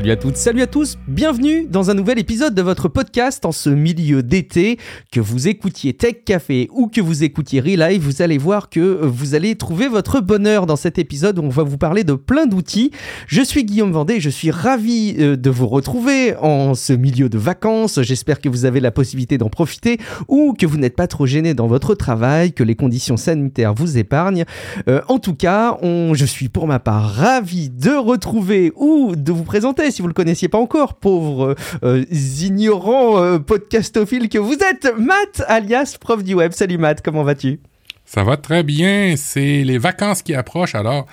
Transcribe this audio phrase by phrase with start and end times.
[0.00, 3.52] Salut à toutes, salut à tous, bienvenue dans un nouvel épisode de votre podcast en
[3.52, 4.78] ce milieu d'été.
[5.12, 9.34] Que vous écoutiez Tech Café ou que vous écoutiez Relive, vous allez voir que vous
[9.34, 12.92] allez trouver votre bonheur dans cet épisode où on va vous parler de plein d'outils.
[13.26, 17.36] Je suis Guillaume Vendée, je suis ravi euh, de vous retrouver en ce milieu de
[17.36, 18.00] vacances.
[18.00, 21.52] J'espère que vous avez la possibilité d'en profiter ou que vous n'êtes pas trop gêné
[21.52, 24.46] dans votre travail, que les conditions sanitaires vous épargnent.
[24.88, 29.44] Euh, en tout cas, je suis pour ma part ravi de retrouver ou de vous
[29.44, 34.92] présenter si vous le connaissiez pas encore, pauvres euh, ignorants euh, podcastophiles que vous êtes,
[34.98, 36.52] Matt, alias prof du web.
[36.52, 37.60] Salut Matt, comment vas-tu?
[38.04, 41.06] Ça va très bien, c'est les vacances qui approchent, alors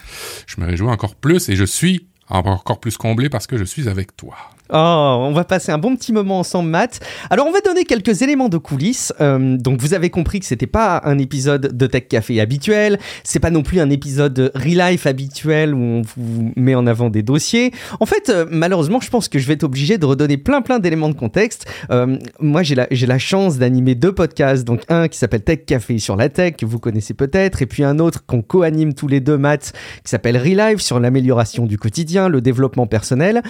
[0.47, 3.87] je me réjouis encore plus et je suis encore plus comblé parce que je suis
[3.87, 4.35] avec toi.
[4.69, 6.99] Oh, on va passer un bon petit moment ensemble, Matt.
[7.29, 9.13] Alors, on va donner quelques éléments de coulisses.
[9.21, 12.99] Euh, donc, vous avez compris que c'était pas un épisode de Tech Café habituel.
[13.23, 17.09] C'est pas non plus un épisode de Relife habituel où on vous met en avant
[17.09, 17.71] des dossiers.
[18.01, 20.79] En fait, euh, malheureusement, je pense que je vais être obligé de redonner plein plein
[20.79, 21.65] d'éléments de contexte.
[21.89, 24.65] Euh, moi, j'ai la, la chance d'animer deux podcasts.
[24.65, 27.85] Donc, un qui s'appelle Tech Café sur la tech, que vous connaissez peut-être, et puis
[27.85, 29.71] un autre qu'on co-anime tous les deux, Matt,
[30.03, 33.41] qui s'appelle Relive sur l'amélioration du quotidien, le développement personnel.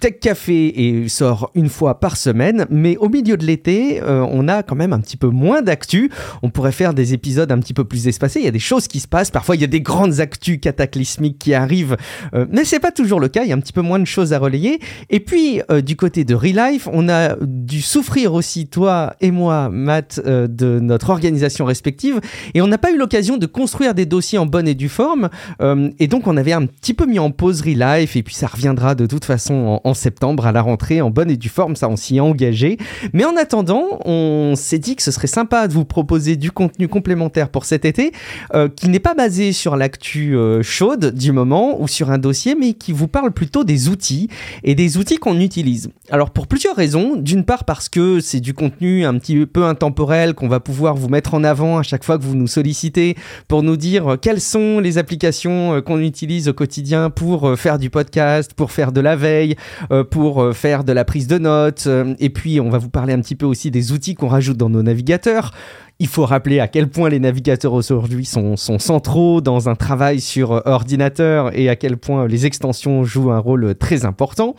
[0.00, 4.48] Tech Café et sort une fois par semaine, mais au milieu de l'été, euh, on
[4.48, 6.10] a quand même un petit peu moins d'actu.
[6.42, 8.40] On pourrait faire des épisodes un petit peu plus espacés.
[8.40, 9.30] Il y a des choses qui se passent.
[9.30, 11.96] Parfois, il y a des grandes actus cataclysmiques qui arrivent,
[12.34, 13.42] euh, mais c'est pas toujours le cas.
[13.42, 14.80] Il y a un petit peu moins de choses à relayer.
[15.10, 19.68] Et puis, euh, du côté de Relife, on a dû souffrir aussi, toi et moi,
[19.68, 22.20] Matt, de notre organisation respective,
[22.54, 25.28] et on n'a pas eu l'occasion de construire des dossiers en bonne et due forme.
[25.98, 28.94] et donc, on avait un petit peu mis en pause Relife, et puis ça reviendra
[28.94, 31.96] de toute façon en septembre à la rentrée en bonne et due forme, ça on
[31.96, 32.78] s'y est engagé.
[33.12, 36.88] Mais en attendant, on s'est dit que ce serait sympa de vous proposer du contenu
[36.88, 38.12] complémentaire pour cet été,
[38.54, 42.54] euh, qui n'est pas basé sur l'actu euh, chaude du moment ou sur un dossier,
[42.54, 44.28] mais qui vous parle plutôt des outils
[44.62, 45.90] et des outils qu'on utilise.
[46.10, 50.34] Alors pour plusieurs raisons, d'une part parce que c'est du contenu un petit peu intemporel
[50.34, 53.16] qu'on va pouvoir vous mettre en avant à chaque fois que vous nous sollicitez
[53.48, 57.90] pour nous dire quelles sont les applications euh, qu'on utilise au quotidien pour faire du
[57.90, 59.56] podcast, pour faire de la veille,
[60.12, 61.84] pour euh, faire de la prise de notes.
[61.86, 64.58] Euh, et puis, on va vous parler un petit peu aussi des outils qu'on rajoute
[64.58, 65.52] dans nos navigateurs.
[66.02, 70.50] Il faut rappeler à quel point les navigateurs aujourd'hui sont, centraux dans un travail sur
[70.50, 74.56] euh, ordinateur et à quel point les extensions jouent un rôle très important.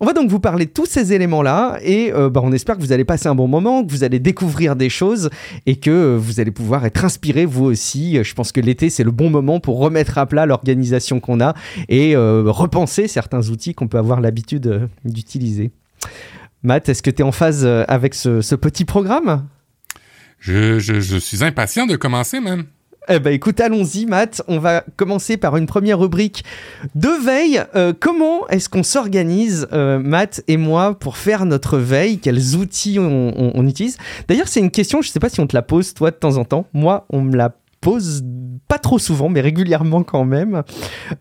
[0.00, 2.92] On va donc vous parler de tous ces éléments-là et bah, on espère que vous
[2.92, 5.30] allez passer un bon moment, que vous allez découvrir des choses
[5.66, 8.22] et que vous allez pouvoir être inspiré vous aussi.
[8.24, 11.54] Je pense que l'été, c'est le bon moment pour remettre à plat l'organisation qu'on a
[11.88, 15.70] et repenser certains outils qu'on peut avoir l'habitude d'utiliser.
[16.62, 19.46] Matt, est-ce que tu es en phase euh, avec ce, petit programme?
[20.40, 22.64] Je, je, suis impatient de commencer même.
[23.08, 26.44] Eh ben écoute, allons-y Matt, on va commencer par une première rubrique
[26.94, 27.62] de veille.
[27.74, 32.18] Euh, comment est-ce qu'on s'organise, euh, Matt et moi, pour faire notre veille?
[32.18, 33.96] Quels outils on, on utilise?
[34.28, 36.16] D'ailleurs, c'est une question, je ne sais pas si on te la pose toi de
[36.16, 36.66] temps en temps.
[36.72, 38.22] Moi, on me la pose
[38.68, 40.62] pas trop souvent, mais régulièrement quand même.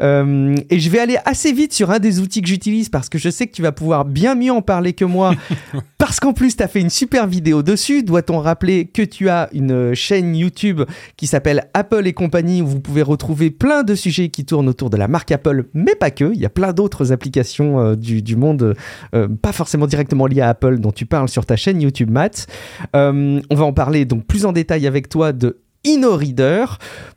[0.02, 3.18] Euh, et je vais aller assez vite sur un des outils que j'utilise parce que
[3.18, 5.34] je sais que tu vas pouvoir bien mieux en parler que moi.
[6.10, 8.02] parce qu'en plus, tu as fait une super vidéo dessus.
[8.02, 10.82] Doit-on rappeler que tu as une chaîne YouTube
[11.18, 14.90] qui s'appelle Apple et compagnie où vous pouvez retrouver plein de sujets qui tournent autour
[14.90, 16.32] de la marque Apple, mais pas que.
[16.34, 18.74] Il y a plein d'autres applications euh, du, monde,
[19.14, 22.48] euh, pas forcément directement liées à Apple, dont tu parles sur ta chaîne YouTube Matt.
[22.96, 26.66] on va en parler donc plus en détail avec toi de InnoReader.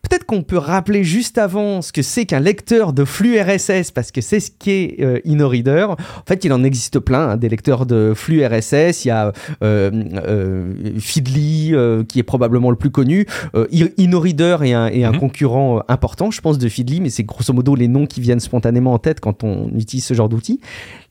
[0.03, 4.13] Peut-être qu'on peut rappeler juste avant ce que c'est qu'un lecteur de flux RSS, parce
[4.13, 5.87] que c'est ce qu'est euh, InnoReader.
[5.91, 9.05] En fait, il en existe plein, hein, des lecteurs de flux RSS.
[9.05, 11.75] Il y a euh, euh, Feedly,
[12.09, 13.27] qui est probablement le plus connu.
[13.55, 15.19] InnoReader est un, est un mhm.
[15.19, 18.93] concurrent important, je pense, de Feedly, mais c'est grosso modo les noms qui viennent spontanément
[18.93, 20.61] en tête quand on utilise ce genre d'outils.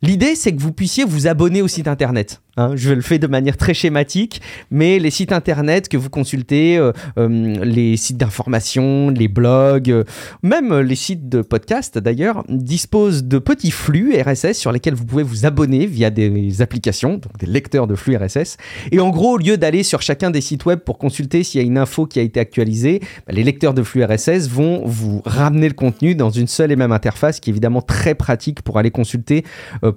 [0.02, 2.42] L'idée, c'est que vous puissiez vous abonner au site internet.
[2.58, 2.74] Hein.
[2.76, 6.92] je le fais de manière très schématique, mais les sites internet que vous consultez, euh,
[7.18, 10.04] euh, les sites d'information, les blogs, euh,
[10.44, 15.24] même les sites de podcast d'ailleurs, disposent de petits flux RSS sur lesquels vous pouvez
[15.24, 18.58] vous abonner via des applications, donc des lecteurs de flux RSS.
[18.92, 21.64] Et en gros, au lieu d'aller sur chacun des sites web pour consulter s'il y
[21.64, 25.22] a une info qui a été actualisée, bah, les lecteurs de flux RSS vont vous
[25.26, 28.78] ramener le contenu dans une seule et même interface qui est évidemment très pratique pour
[28.78, 29.46] aller consulter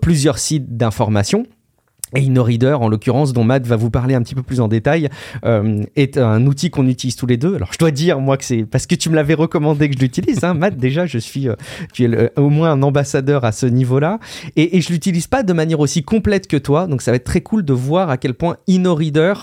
[0.01, 1.47] plusieurs sites d'information.
[2.15, 5.09] Et InnoReader, en l'occurrence, dont Matt va vous parler un petit peu plus en détail,
[5.45, 7.57] euh, est un outil qu'on utilise tous les deux.
[7.57, 10.01] Alors, je dois dire, moi, que c'est parce que tu me l'avais recommandé que je
[10.01, 10.45] l'utilise.
[10.45, 10.55] Hein.
[10.55, 11.55] Matt, déjà, je suis, euh,
[11.93, 14.19] tu es au moins un ambassadeur à ce niveau-là.
[14.57, 16.87] Et, et je l'utilise pas de manière aussi complète que toi.
[16.87, 19.35] Donc, ça va être très cool de voir à quel point InnoReader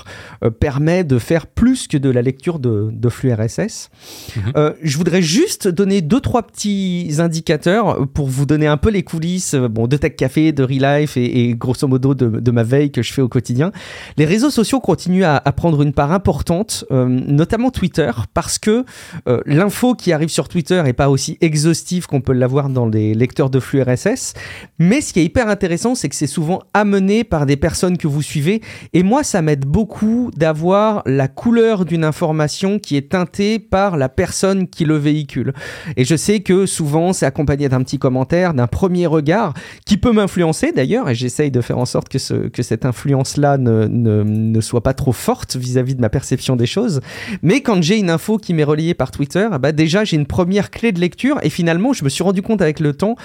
[0.43, 3.89] euh, permet de faire plus que de la lecture de, de flux RSS.
[4.35, 4.43] Mhm.
[4.55, 9.03] Euh, je voudrais juste donner deux, trois petits indicateurs pour vous donner un peu les
[9.03, 12.91] coulisses bon, de Tech Café, de Relife et, et grosso modo de, de ma veille
[12.91, 13.71] que je fais au quotidien.
[14.17, 18.85] Les réseaux sociaux continuent à, prendre une part importante, euh, notamment Twitter, parce que
[19.27, 23.13] euh, l'info qui arrive sur Twitter n'est pas aussi exhaustive qu'on peut l'avoir dans les
[23.13, 24.33] lecteurs de flux RSS.
[24.79, 28.07] Mais ce qui est hyper intéressant, c'est que c'est souvent amené par des personnes que
[28.07, 28.61] vous suivez.
[28.93, 34.09] Et moi, ça m'aide beaucoup d'avoir la couleur d'une information qui est teintée par la
[34.09, 35.53] personne qui le véhicule.
[35.97, 39.53] Et je sais que souvent, c'est accompagné d'un petit commentaire, d'un premier regard,
[39.85, 43.57] qui peut m'influencer d'ailleurs, et j'essaye de faire en sorte que ce, que cette influence-là
[43.57, 47.01] ne, ne, soit pas trop forte vis-à-vis de ma perception des choses.
[47.41, 50.71] Mais quand j'ai une info qui m'est relayée par Twitter, bah déjà j'ai une première
[50.71, 53.15] clé de lecture et finalement je me suis rendu compte avec le temps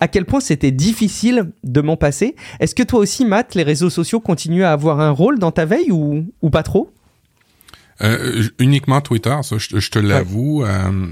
[0.00, 2.36] à quel point c'était difficile de m'en passer.
[2.60, 5.64] Est-ce que toi aussi, Matt, les réseaux sociaux continuent à avoir un rôle dans ta
[5.64, 6.90] veille ou, ou pas trop?
[8.00, 10.64] Euh, uniquement Twitter, ça, je, te l'avoue.
[10.64, 11.08] Euh,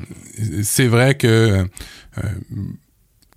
[0.63, 2.23] c'est vrai que euh,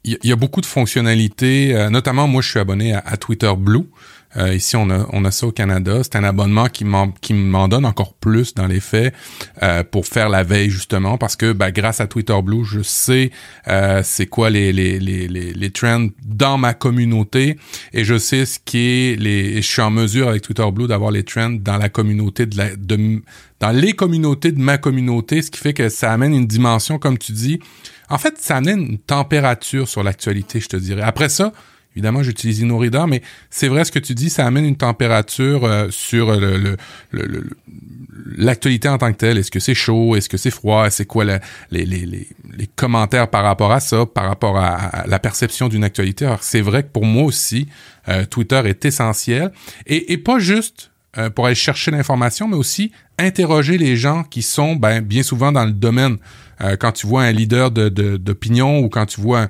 [0.03, 3.85] il y, a beaucoup de fonctionnalités, notamment moi je suis abonné à Twitter Blue.
[4.37, 6.01] Euh, ici, on a, on a ça au Canada.
[6.03, 9.13] C'est un abonnement qui m'en, qui donne encore plus dans les faits
[9.63, 13.31] euh, pour faire la veille justement parce que ben, grâce à Twitter Blue, je sais
[13.67, 17.57] euh, c'est quoi les, les, les, les, les trends dans ma communauté
[17.93, 19.61] et je sais ce qui est les.
[19.61, 22.75] Je suis en mesure avec Twitter Blue d'avoir les trends dans la communauté de la
[22.75, 23.21] de
[23.59, 27.17] dans les communautés de ma communauté, ce qui fait que ça amène une dimension, comme
[27.17, 27.59] tu dis.
[28.09, 31.01] En fait, ça amène une température sur l'actualité, je te dirais.
[31.01, 31.51] Après ça,
[31.95, 35.87] Évidemment, j'utilise InnoReader, mais c'est vrai ce que tu dis, ça amène une température euh,
[35.89, 36.31] sur
[38.37, 39.39] l'actualité en tant que telle.
[39.39, 40.15] Est-ce que c'est chaud?
[40.15, 40.89] Est-ce que c'est froid?
[40.91, 41.39] C'est quoi les,
[41.71, 46.25] les, les, les, commentaires par rapport à ça, par rapport à, la perception d'une actualité?
[46.25, 47.67] Alors, c'est vrai que pour moi aussi,
[48.07, 49.51] euh, Twitter est essentiel.
[49.87, 54.43] Et, et pas juste euh, pour aller chercher l'information, mais aussi interroger les gens qui
[54.43, 56.17] sont ben, bien souvent dans le domaine.
[56.61, 59.47] Euh, quand tu vois un leader d'opinion ou quand tu vois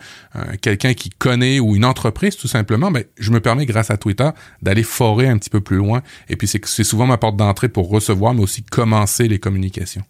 [0.61, 4.29] quelqu'un qui connaît ou une entreprise tout simplement, ben, je me permets grâce à Twitter
[4.61, 6.01] d'aller forer un petit peu plus loin.
[6.29, 10.03] Et puis c'est souvent ma porte d'entrée pour recevoir, mais aussi commencer les communications.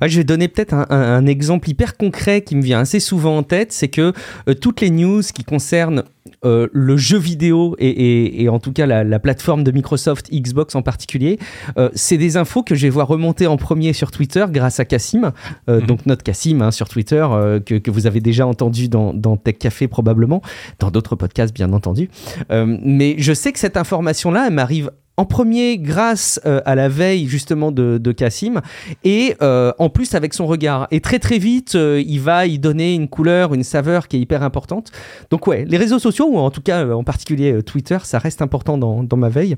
[0.00, 3.42] Ouais, je vais donner peut-être un, exemple hyper concret qui me vient assez souvent en
[3.42, 4.12] tête, c'est que
[4.48, 6.04] euh, toutes les news qui concernent
[6.44, 11.38] euh, le jeu vidéo et, en tout cas la, plateforme de Microsoft, Xbox en particulier,
[11.76, 14.84] euh, c'est des infos que je vais voir remonter en premier sur Twitter grâce à
[14.84, 15.32] Cassim,
[15.68, 15.82] mhm.
[15.82, 17.26] donc notre Cassim hein, sur Twitter,
[17.66, 20.42] que, vous avez déjà entendu dans, dans, Tech Café probablement,
[20.78, 22.08] dans d'autres podcasts bien entendu.
[22.50, 24.90] mais je sais que cette information-là, elle m'arrive
[25.20, 28.62] en premier grâce euh, à la veille justement de, de Cassim
[29.04, 30.88] et euh, en plus avec son regard.
[30.90, 34.20] Et très très vite, euh, il va y donner une couleur, une saveur qui est
[34.20, 34.92] hyper importante.
[35.28, 38.78] Donc ouais, les réseaux sociaux, ou en tout cas en particulier Twitter, ça reste important
[38.78, 39.56] dans, dans ma veille.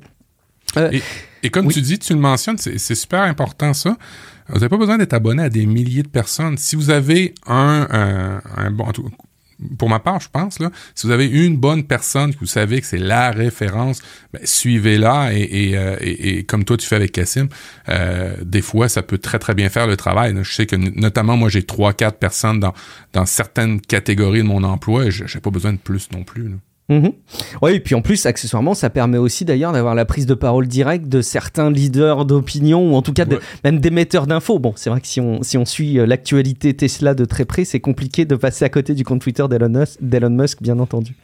[1.45, 3.97] Et, comme tu dis, tu le mentionnes, c'est super important ça.
[4.49, 6.57] Vous n'avez pas besoin d'être abonné à des milliers de personnes.
[6.57, 8.87] Si vous avez un, un, un bon,
[9.79, 12.81] pour ma part, je pense, là, si vous avez une bonne personne que vous savez
[12.81, 14.01] que c'est la référence,
[14.33, 17.49] ben, suivez-la et, euh, et, et, comme toi tu fais avec Cassim,
[17.89, 20.35] euh, des fois ça peut très très bien faire le travail.
[20.43, 22.75] Je sais que notamment moi j'ai trois quatre personnes dans
[23.13, 26.51] dans certaines catégories de mon emploi et j'ai pas besoin de plus non plus.
[26.93, 27.13] Mhm.
[27.63, 30.67] Oui, et puis en plus, accessoirement, ça permet aussi d'ailleurs d'avoir la prise de parole
[30.67, 33.25] directe de certains leaders d'opinion ou en tout cas
[33.65, 34.59] même d'émetteurs d'infos.
[34.59, 37.65] Bon, c'est vrai que si on, si on suit euh, l'actualité Tesla de très près,
[37.65, 41.15] c'est compliqué de passer à côté du compte Twitter d'Elon Musk, bien entendu.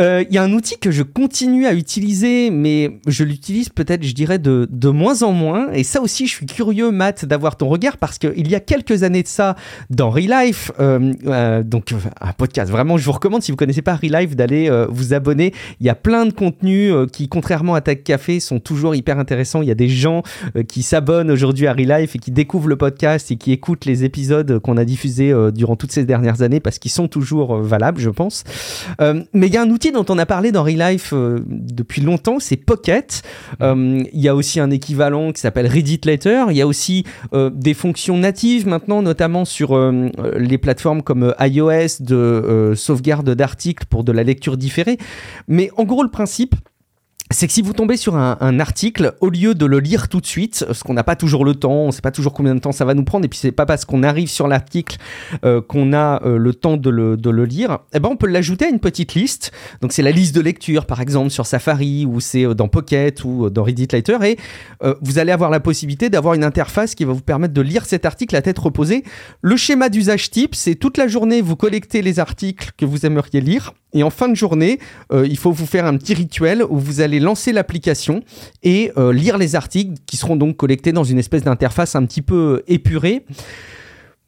[0.00, 4.04] Euh, il y a un outil que je continue à utiliser, mais je l'utilise peut-être,
[4.04, 5.72] je dirais, de, de moins en moins.
[5.72, 9.02] Et ça aussi, je suis curieux, Matt, d'avoir ton regard, parce qu'il y a quelques
[9.02, 9.56] années de ça,
[9.90, 13.96] dans Relife, euh, euh, donc un podcast, vraiment, je vous recommande, si vous connaissez pas
[13.96, 15.52] Relife, d'aller euh, vous abonner.
[15.80, 19.18] Il y a plein de contenus euh, qui, contrairement à Tech Café, sont toujours hyper
[19.18, 19.62] intéressants.
[19.62, 20.22] Il y a des gens
[20.68, 24.58] qui s'abonnent aujourd'hui à Relife et qui découvrent le podcast et qui écoutent les épisodes
[24.60, 28.44] qu'on a diffusés durant toutes ces dernières années, parce qu'ils sont toujours valables, je pense.
[29.00, 32.02] mais il y a un outil dont on a parlé dans Real Life euh, depuis
[32.02, 33.22] longtemps, c'est Pocket.
[33.60, 36.44] Euh, il y a aussi un équivalent qui s'appelle Reddit Letter.
[36.50, 39.78] Il y a aussi euh, des fonctions natives maintenant, notamment sur
[40.36, 44.98] les plateformes comme iOS de sauvegarde d'articles pour de la lecture différée.
[45.46, 46.54] Mais en gros, le principe,
[47.30, 50.26] c'est que si vous tombez sur un, article, au lieu de le lire tout de
[50.26, 52.60] suite, parce qu'on n'a pas toujours le temps, on ne sait pas toujours combien de
[52.60, 54.96] temps ça va nous prendre, et puis c'est pas parce qu'on arrive sur l'article
[55.44, 58.68] euh, qu'on a euh, le temps de le, lire, eh ben on peut l'ajouter à
[58.68, 59.52] une petite liste.
[59.82, 63.22] Donc c'est la liste de lecture, par exemple, sur Safari, ou c'est euh, dans Pocket,
[63.24, 64.38] ou dans Reddit Later, et
[65.02, 68.06] vous allez avoir la possibilité d'avoir une interface qui va vous permettre de lire cet
[68.06, 69.04] article à tête reposée.
[69.42, 73.40] Le schéma d'usage type, c'est toute la journée, vous collectez les articles que vous aimeriez
[73.40, 74.78] lire, et en fin de journée,
[75.12, 78.22] il faut vous faire un petit rituel où vous allez lancer l'application
[78.62, 82.22] et euh, lire les articles qui seront donc collectés dans une espèce d'interface un petit
[82.22, 83.24] peu épurée.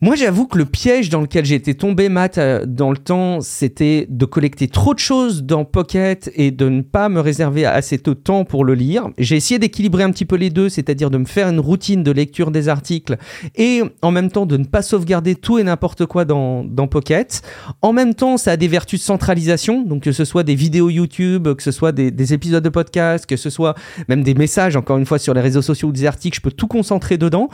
[0.03, 4.07] Moi, j'avoue que le piège dans lequel été tombé, Matt, euh, dans le temps, c'était
[4.09, 8.15] de collecter trop de choses dans Pocket et de ne pas me réserver assez de
[8.15, 9.11] temps pour le lire.
[9.19, 12.11] J'ai essayé d'équilibrer un petit peu les deux, c'est-à-dire de me faire une routine de
[12.13, 13.19] lecture des articles
[13.57, 17.43] et en même temps de ne pas sauvegarder tout et n'importe quoi dans, dans Pocket.
[17.83, 20.89] En même temps, ça a des vertus de centralisation, donc que ce soit des vidéos
[20.89, 23.75] YouTube, que ce soit des, épisodes de podcast, que ce soit
[24.09, 26.53] même des messages, encore une fois, sur les réseaux sociaux ou des articles, je peux
[26.53, 27.51] tout concentrer dedans.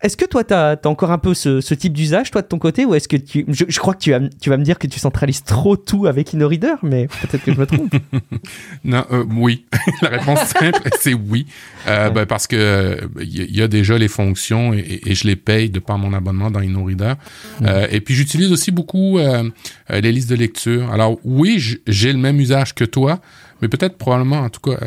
[0.00, 2.60] Est-ce que toi, tu as, encore un peu ce, ce type d'usage, toi, de ton
[2.60, 3.44] côté, ou est-ce que tu.
[3.48, 6.32] Je, crois que tu vas, tu vas me dire que tu centralises trop tout avec
[6.32, 7.92] InnoReader, mais peut-être que je me trompe.
[8.84, 9.66] non, euh, oui.
[10.02, 11.46] La réponse simple, c'est oui.
[11.88, 15.80] Euh, ben, parce que il y, a déjà les fonctions et, je les paye de
[15.80, 17.14] par mon abonnement dans InnoReader.
[17.62, 20.92] Euh, et puis, j'utilise aussi beaucoup les listes de lecture.
[20.92, 23.18] Alors, oui, j'ai le même usage que toi,
[23.60, 24.78] mais peut-être probablement, en tout cas,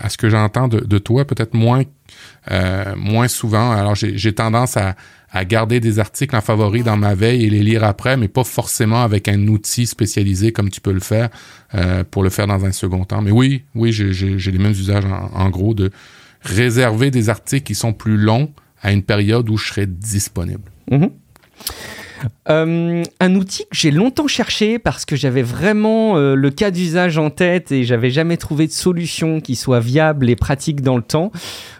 [0.00, 1.82] à ce que, j'entends de, de, toi, peut-être moins,
[2.96, 3.72] moins souvent.
[3.72, 4.96] Alors, j'ai tendance à
[5.36, 8.44] à garder des articles en favori dans ma veille et les lire après, mais pas
[8.44, 11.28] forcément avec un outil spécialisé comme tu peux le faire
[11.74, 13.20] euh, pour le faire dans un second temps.
[13.20, 15.90] Mais oui, oui, j'ai les mêmes usages en, gros de
[16.42, 18.52] réserver des articles qui sont plus longs
[18.82, 20.70] à une période où je serai disponible.
[20.90, 21.10] Mm-hmm.
[22.48, 27.18] Euh, un outil que j'ai longtemps cherché parce que j'avais vraiment euh, le cas d'usage
[27.18, 31.02] en tête et j'avais jamais trouvé de solution qui soit viable et pratique dans le
[31.02, 31.30] temps.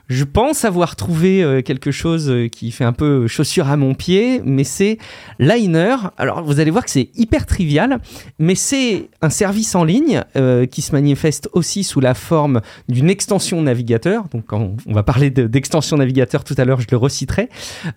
[0.09, 3.95] Je pense avoir trouvé euh, quelque chose euh, qui fait un peu chaussure à mon
[3.95, 4.99] pied, mais c'est
[5.41, 5.97] Liner.
[6.17, 7.99] Alors vous allez voir que c'est hyper trivial,
[8.39, 13.11] mais c'est un service en ligne euh, qui se manifeste aussi sous la forme d'une
[13.11, 14.29] extension navigateur.
[14.33, 17.49] Donc quand on va parler d'extension navigateur tout à l'heure, je le reciterai.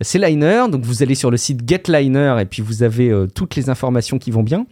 [0.02, 3.70] C'est Liner, donc vous allez sur le site GetLiner et puis vous avez toutes les
[3.70, 4.66] informations qui vont bien.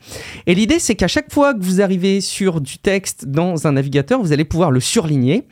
[0.48, 4.22] Et l'idée c'est qu'à chaque fois que vous arrivez sur du texte dans un navigateur,
[4.22, 5.46] vous allez pouvoir le surligner.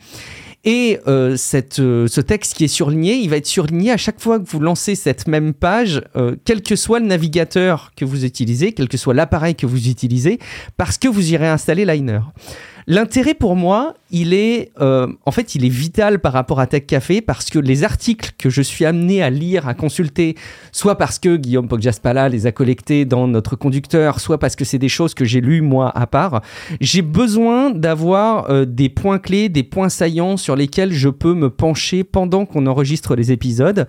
[0.68, 1.36] Et euh,
[1.78, 4.58] euh, ce texte qui est surligné, il va être surligné à chaque fois que vous
[4.58, 8.96] lancez cette même page, euh, quel que soit le navigateur que vous utilisez, quel que
[8.96, 10.40] soit l'appareil que vous utilisez,
[10.76, 12.18] parce que vous irez installer Liner.
[12.88, 16.86] L'intérêt pour moi, il est, euh, en fait, il est vital par rapport à Tech
[16.86, 20.36] Café parce que les articles que je suis amené à lire, à consulter,
[20.70, 24.78] soit parce que Guillaume Poggiaspala les a collectés dans notre conducteur, soit parce que c'est
[24.78, 26.42] des choses que j'ai lues moi à part,
[26.80, 31.50] j'ai besoin d'avoir euh, des points clés, des points saillants sur lesquels je peux me
[31.50, 33.88] pencher pendant qu'on enregistre les épisodes.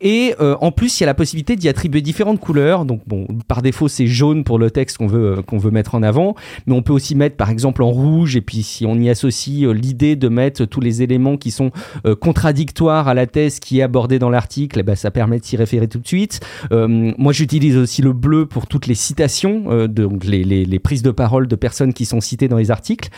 [0.00, 2.86] Et euh, en plus, il y a la possibilité d'y attribuer différentes couleurs.
[2.86, 6.02] Donc, bon, par défaut, c'est jaune pour le texte qu'on veut, qu'on veut mettre en
[6.02, 6.34] avant,
[6.66, 9.64] mais on peut aussi mettre, par exemple, en rouge et puis si on y associe
[9.64, 11.70] euh, l'idée de mettre tous les éléments qui sont
[12.06, 15.44] euh, contradictoires à la thèse qui est abordée dans l'article, eh ben, ça permet de
[15.44, 16.40] s'y référer tout de suite.
[16.72, 21.46] Euh, moi, j'utilise aussi le bleu pour toutes les citations, donc les, prises de parole
[21.46, 23.08] de personnes qui sont citées dans les articles.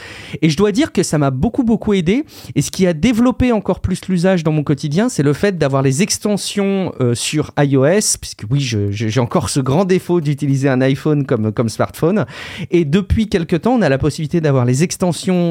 [0.43, 2.25] Et je dois dire que ça m'a beaucoup, beaucoup aidé.
[2.55, 5.83] Et ce qui a développé encore plus l'usage dans mon quotidien, c'est le fait d'avoir
[5.83, 11.53] les extensions sur iOS, puisque oui, j'ai encore ce grand défaut d'utiliser un iPhone comme,
[11.53, 12.27] comme smartphone.
[12.71, 15.04] Et depuis quelques temps, on a la possibilité d'avoir les extensions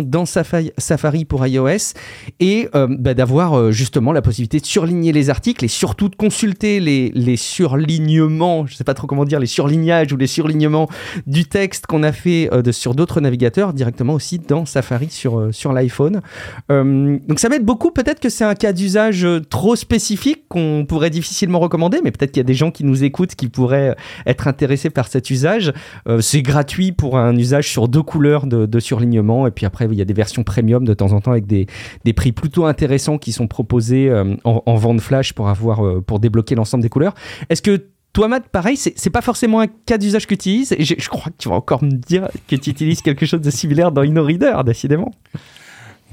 [0.03, 1.93] dans Safari pour iOS
[2.39, 6.15] et euh, bah, d'avoir euh, justement la possibilité de surligner les articles et surtout de
[6.15, 10.89] consulter les, surlignements, je sais pas trop comment dire, les surlignages ou les surlignements
[11.27, 15.73] du texte qu'on a fait euh, sur d'autres navigateurs directement aussi dans Safari sur, sur
[15.73, 16.21] l'iPhone.
[16.69, 21.59] donc ça m'aide beaucoup, peut-être que c'est un cas d'usage trop spécifique qu'on pourrait difficilement
[21.59, 23.95] recommander, mais peut-être qu'il y a des gens qui nous écoutent qui pourraient
[24.25, 25.73] être intéressés par cet usage.
[26.21, 30.01] c'est gratuit pour un usage sur deux couleurs de surlignement et puis après, il y
[30.01, 31.67] a des versions premium de temps en temps avec des,
[32.05, 36.19] des prix plutôt intéressants qui sont proposés euh, en, vente flash pour, avoir, euh, pour
[36.19, 37.13] débloquer l'ensemble des couleurs.
[37.49, 40.75] Est-ce que toi, Matt, pareil, c'est pas forcément un cas d'usage que tu utilises?
[40.77, 43.49] Je, je, crois que tu vas encore me dire que tu utilises quelque chose de
[43.49, 45.11] similaire dans InnoReader, décidément.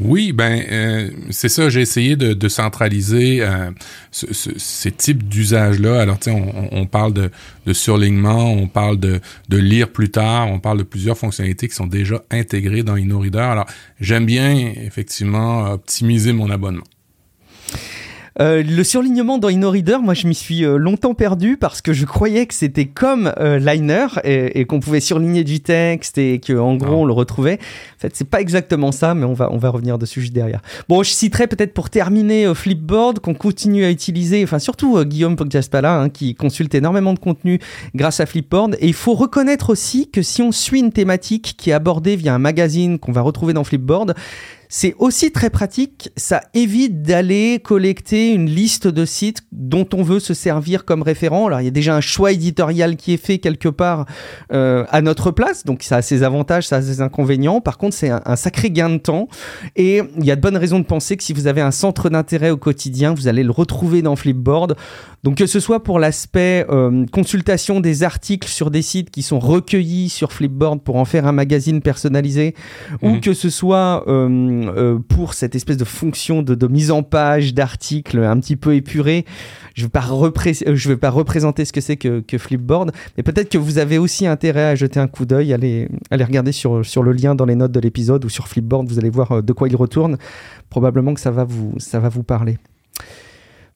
[0.01, 1.69] Oui, ben euh, c'est ça.
[1.69, 3.71] J'ai essayé de, centraliser euh,
[4.11, 6.01] ce, ce, ces types d'usages-là.
[6.01, 7.31] Alors, tu on, parle de,
[7.67, 11.75] de, surlignement, on parle de, de, lire plus tard, on parle de plusieurs fonctionnalités qui
[11.75, 13.39] sont déjà intégrées dans InnoReader.
[13.39, 13.67] Alors,
[14.01, 16.85] j'aime bien effectivement optimiser mon abonnement.
[18.39, 22.05] Euh, le surlignement dans InnoReader, moi je m'y suis euh, longtemps perdu parce que je
[22.05, 26.77] croyais que c'était comme euh, Liner et, qu'on pouvait surligner du texte et que en
[26.77, 27.59] gros on le retrouvait.
[27.97, 30.61] En fait, c'est pas exactement ça, mais on va on va revenir dessus juste derrière.
[30.89, 36.01] Bon, je citerai peut-être pour terminer Flipboard qu'on continue à utiliser, enfin surtout Guillaume Poggiaspala
[36.01, 37.59] hein, qui consulte énormément de contenu
[37.95, 41.71] grâce à Flipboard et il faut reconnaître aussi que si on suit une thématique qui
[41.71, 44.15] est abordée via un magazine qu'on va retrouver dans Flipboard,
[44.73, 50.21] c'est aussi très pratique, ça évite d'aller collecter une liste de sites dont on veut
[50.21, 51.49] se servir comme référent.
[51.49, 54.07] Alors il y a déjà un choix éditorial qui est fait quelque part
[54.53, 57.61] euh, à notre place, donc ça a ses avantages, ça a ses inconvénients.
[57.61, 59.27] Par contre, c'est un, sacré gain de temps
[59.75, 62.09] et il y a de bonnes raisons de penser que si vous avez un centre
[62.09, 64.77] d'intérêt au quotidien, vous allez le retrouver dans Flipboard.
[65.25, 69.41] Donc que ce soit pour l'aspect euh, consultation des articles sur des sites qui sont
[69.41, 72.55] recueillis sur Flipboard pour en faire un magazine personnalisé,
[73.03, 73.21] ou mhm.
[73.21, 78.19] que ce soit euh, euh, pour cette espèce de fonction de, mise en page d'articles
[78.19, 79.25] un petit peu épuré.
[79.75, 83.79] Je ne euh, vais pas représenter ce que c'est que, Flipboard, mais peut-être que vous
[83.79, 87.35] avez aussi intérêt à jeter un coup d'œil, à aller, regarder sur, sur le lien
[87.35, 89.77] dans les notes de l'épisode ou sur Flipboard, vous allez voir euh, de quoi il
[89.77, 90.17] retourne.
[90.69, 92.59] Probablement que ça va vous, ça va vous parler.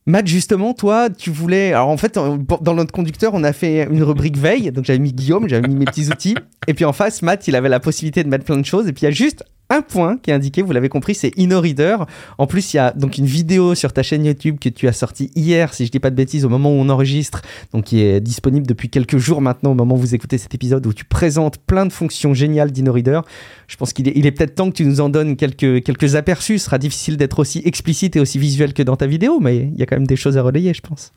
[0.06, 1.72] Matt, justement, toi, tu voulais.
[1.72, 2.18] Alors, en fait,
[2.60, 4.70] dans notre conducteur, on a fait une rubrique veille.
[4.70, 6.34] Donc, j'avais mis Guillaume, j'avais mis mes petits outils.
[6.66, 8.88] Et puis, en face, Matt, il avait la possibilité de mettre plein de choses.
[8.88, 11.32] Et puis, il y a juste un point qui est indiqué, vous l'avez compris, c'est
[11.38, 11.96] InnoReader.
[12.38, 14.92] En plus, il y a donc une vidéo sur ta chaîne YouTube que tu as
[14.92, 17.42] sortie hier, si je dis pas de bêtises, au moment où on enregistre,
[17.72, 20.86] donc qui est disponible depuis quelques jours maintenant, au moment où vous écoutez cet épisode,
[20.86, 23.20] où tu présentes plein de fonctions géniales d'InnoReader.
[23.66, 26.58] Je pense qu'il est, peut-être temps que tu nous en donnes quelques, quelques aperçus.
[26.58, 29.78] Ce sera difficile d'être aussi explicite et aussi visuel que dans ta vidéo, mais il
[29.78, 31.12] y a quand même des choses à relayer, je pense.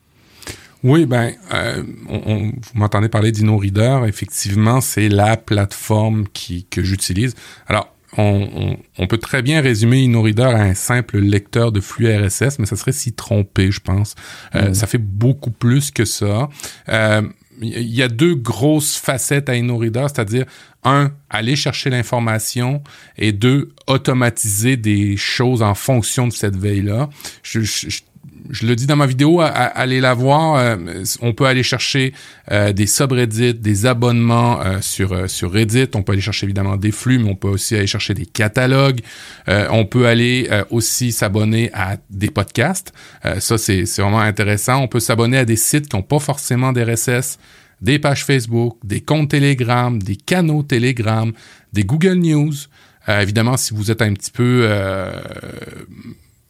[0.84, 4.00] Oui, ben, euh, vous m'entendez parler d'InnoReader.
[4.06, 7.34] Effectivement, c'est la plateforme qui, que j'utilise.
[7.66, 12.66] Alors, on, peut très bien résumer InnoReader à un simple lecteur de flux RSS, mais
[12.66, 14.14] ça serait s'y tromper, je pense.
[14.54, 14.74] Euh, mm.
[14.74, 16.48] Ça fait beaucoup plus que ça.
[16.88, 17.22] Il euh,
[17.60, 20.46] y a deux grosses facettes à InnoReader, c'est-à-dire
[20.84, 22.82] un, aller chercher l'information
[23.18, 27.10] et deux, automatiser des choses en fonction de cette veille-là.
[27.42, 28.00] je, je
[28.50, 30.56] le dis dans ma vidéo, allez la voir.
[30.56, 30.76] Euh,
[31.20, 32.12] on peut aller chercher
[32.50, 35.88] euh, des subreddits, des abonnements euh, sur sur Reddit.
[35.94, 39.00] On peut aller chercher évidemment des flux, mais on peut aussi aller chercher des catalogues.
[39.46, 42.92] on peut aller aussi s'abonner à des podcasts.
[43.38, 44.82] ça, c'est vraiment intéressant.
[44.82, 47.38] On peut s'abonner à des sites qui n'ont pas forcément des RSS,
[47.80, 51.32] des pages Facebook, des comptes Telegram, des canaux Telegram,
[51.72, 52.54] des Google News.
[53.08, 54.68] évidemment, si vous êtes un petit peu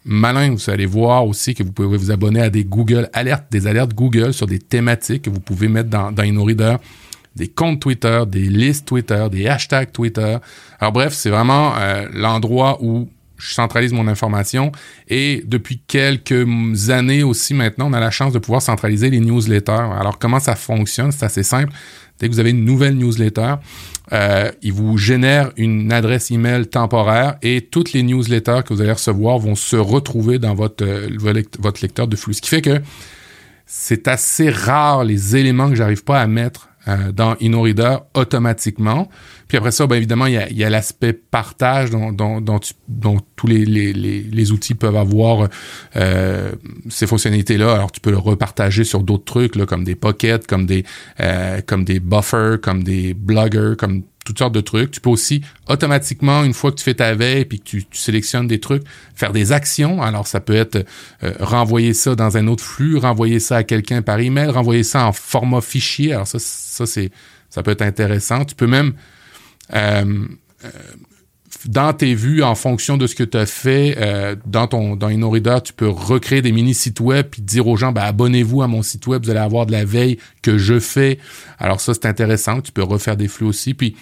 [0.08, 0.54] malin.
[0.54, 3.94] Vous allez voir aussi que vous pouvez vous abonner à des Google alertes, des alertes
[3.94, 6.76] Google sur des thématiques que vous pouvez mettre dans, dans InnoReader,
[7.36, 10.38] des comptes Twitter, des listes Twitter, des hashtags Twitter.
[10.80, 14.72] Alors bref, c'est vraiment euh, l'endroit où je centralise mon information
[15.06, 19.72] et depuis quelques années aussi maintenant, on a la chance de pouvoir centraliser les newsletters.
[19.72, 21.12] Alors comment ça fonctionne?
[21.12, 21.72] C'est assez simple.
[22.18, 23.54] Dès que vous avez une nouvelle newsletter,
[24.12, 28.92] euh, il vous génère une adresse email temporaire et toutes les newsletters que vous allez
[28.92, 31.08] recevoir vont se retrouver dans votre, euh,
[31.58, 32.34] votre lecteur de flux.
[32.34, 32.80] Ce qui fait que
[33.66, 39.08] c'est assez rare les éléments que j'arrive pas à mettre euh, dans InnoReader automatiquement.
[39.46, 42.40] Puis après ça, bien évidemment, il y a, l'aspect partage dont,
[43.36, 45.48] tous les, outils peuvent avoir
[45.96, 46.52] euh,
[46.88, 47.72] ces fonctionnalités-là.
[47.72, 50.84] Alors, tu peux le repartager sur d'autres trucs, comme des pockets, comme des,
[51.20, 54.90] euh, comme des buffers, comme des bloggers, comme toutes sortes de trucs.
[54.90, 58.46] Tu peux aussi automatiquement, une fois que tu fais ta veille puis que tu, sélectionnes
[58.46, 58.82] des trucs,
[59.14, 60.02] faire des actions.
[60.02, 60.86] Alors, ça peut être
[61.22, 65.06] euh, renvoyer ça dans un autre flux, renvoyer ça à quelqu'un par email, renvoyer ça
[65.06, 66.12] en format fichier.
[66.12, 67.10] Alors, ça, ça, c'est,
[67.48, 68.44] ça peut être intéressant.
[68.44, 68.92] Tu peux même,
[69.74, 70.26] euh,
[70.64, 70.68] euh,
[71.66, 75.08] dans tes vues, en fonction de ce que tu as fait euh, dans ton dans
[75.08, 78.68] InnoReader, tu peux recréer des mini sites web puis dire aux gens ben, abonnez-vous à
[78.68, 81.18] mon site web, vous allez avoir de la veille que je fais.
[81.58, 83.96] Alors ça c'est intéressant, tu peux refaire des flux aussi puis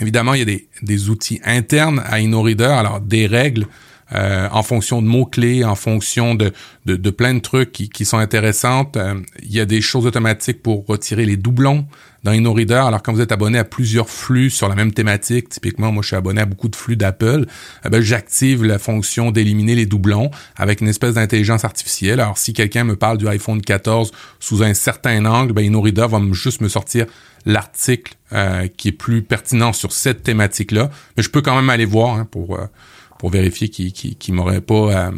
[0.00, 3.66] Évidemment, il y a des, outils internes à InnoReader, alors des règles
[4.14, 6.52] euh, en fonction de mots-clés, en fonction de,
[6.86, 8.96] de, de, plein de trucs qui, qui sont intéressantes.
[8.96, 11.86] Euh, il y a des choses automatiques pour retirer les doublons
[12.24, 12.74] dans InnoReader.
[12.74, 16.08] Alors, quand vous êtes abonné à plusieurs flux sur la même thématique, typiquement, moi, je
[16.08, 17.46] suis abonné à beaucoup de flux d'Apple,
[17.84, 22.20] eh ben, j'active la fonction d'éliminer les doublons avec une espèce d'intelligence artificielle.
[22.20, 26.20] Alors, si quelqu'un me parle du iPhone 14 sous un certain angle, ben, InnoReader va
[26.32, 27.06] juste me sortir
[27.46, 30.90] l'article euh, qui est plus pertinent sur cette thématique-là.
[31.16, 32.66] Mais je peux quand même aller voir hein, pour, euh,
[33.18, 35.10] pour vérifier qu'il qui, m'aurait pas euh,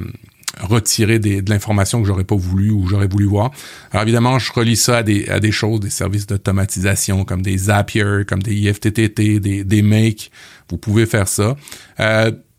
[0.62, 3.50] retiré des, de l'information que j'aurais pas voulu ou j'aurais voulu voir.
[3.92, 8.42] Alors évidemment, je relis ça à des, choses, des services d'automatisation comme des Zapier, comme
[8.42, 10.30] des IFTTT, des, Make.
[10.68, 11.56] Vous pouvez faire ça.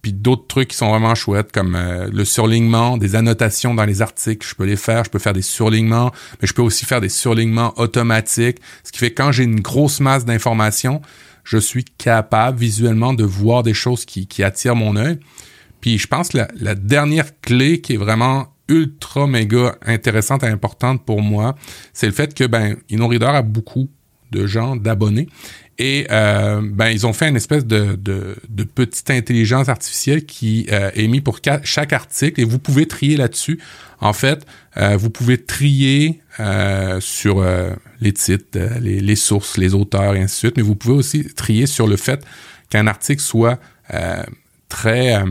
[0.01, 4.01] puis d'autres trucs qui sont vraiment chouettes comme euh, le surlignement, des annotations dans les
[4.01, 6.11] articles, je peux les faire, je peux faire des surlignements,
[6.41, 9.59] mais je peux aussi faire des surlignements automatiques, ce qui fait que quand j'ai une
[9.59, 11.01] grosse masse d'informations,
[11.43, 15.19] je suis capable visuellement de voir des choses qui, qui attirent mon œil.
[15.81, 21.05] Puis je pense que la, dernière clé qui est vraiment ultra méga intéressante et importante
[21.05, 21.55] pour moi,
[21.93, 23.89] c'est le fait que ben InnoReader a beaucoup
[24.31, 25.27] de gens d'abonnés.
[25.77, 30.91] Et euh, ben ils ont fait une espèce de, de, petite intelligence artificielle qui euh,
[30.93, 32.39] est mise pour chaque article.
[32.39, 33.59] Et vous pouvez trier là-dessus.
[33.99, 34.45] En fait,
[34.77, 36.21] euh, vous pouvez trier
[36.99, 37.45] sur
[37.99, 41.67] les titres, les, sources, les auteurs et ainsi de suite, mais vous pouvez aussi trier
[41.67, 42.23] sur le fait
[42.69, 43.59] qu'un article soit
[44.69, 45.23] très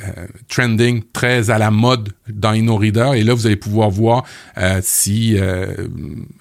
[0.00, 3.12] euh, trending, très à la mode dans InnoReader.
[3.14, 4.24] Et là, vous allez pouvoir voir
[4.58, 5.86] euh, si euh,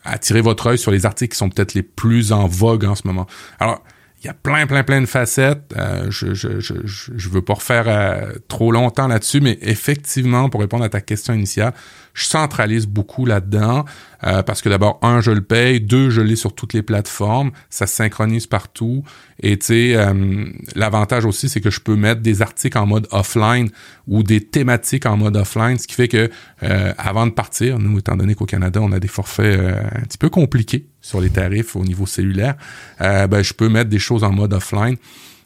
[0.04, 3.06] attirer votre œil sur les articles qui sont peut-être les plus en vogue en ce
[3.06, 3.28] moment.
[3.60, 3.84] Alors,
[4.24, 5.74] il y a plein, plein, plein de facettes.
[6.10, 10.90] je, je, je, je veux pas refaire trop longtemps là-dessus, mais effectivement, pour répondre à
[10.90, 11.74] ta question initiale,
[12.14, 13.86] je centralise beaucoup là-dedans
[14.24, 17.52] euh, parce que d'abord, un, je le paye, deux, je l'ai sur toutes les plateformes,
[17.70, 19.04] ça se synchronise partout.
[19.40, 20.46] Et tu sais, euh,
[20.76, 23.70] l'avantage aussi, c'est que je peux mettre des articles en mode offline
[24.08, 26.30] ou des thématiques en mode offline, ce qui fait que
[26.64, 30.18] euh, avant de partir, nous, étant donné qu'au Canada, on a des forfaits un petit
[30.18, 32.56] peu compliqués sur les tarifs au niveau cellulaire,
[33.00, 34.98] ben, je peux mettre des choses en mode offline.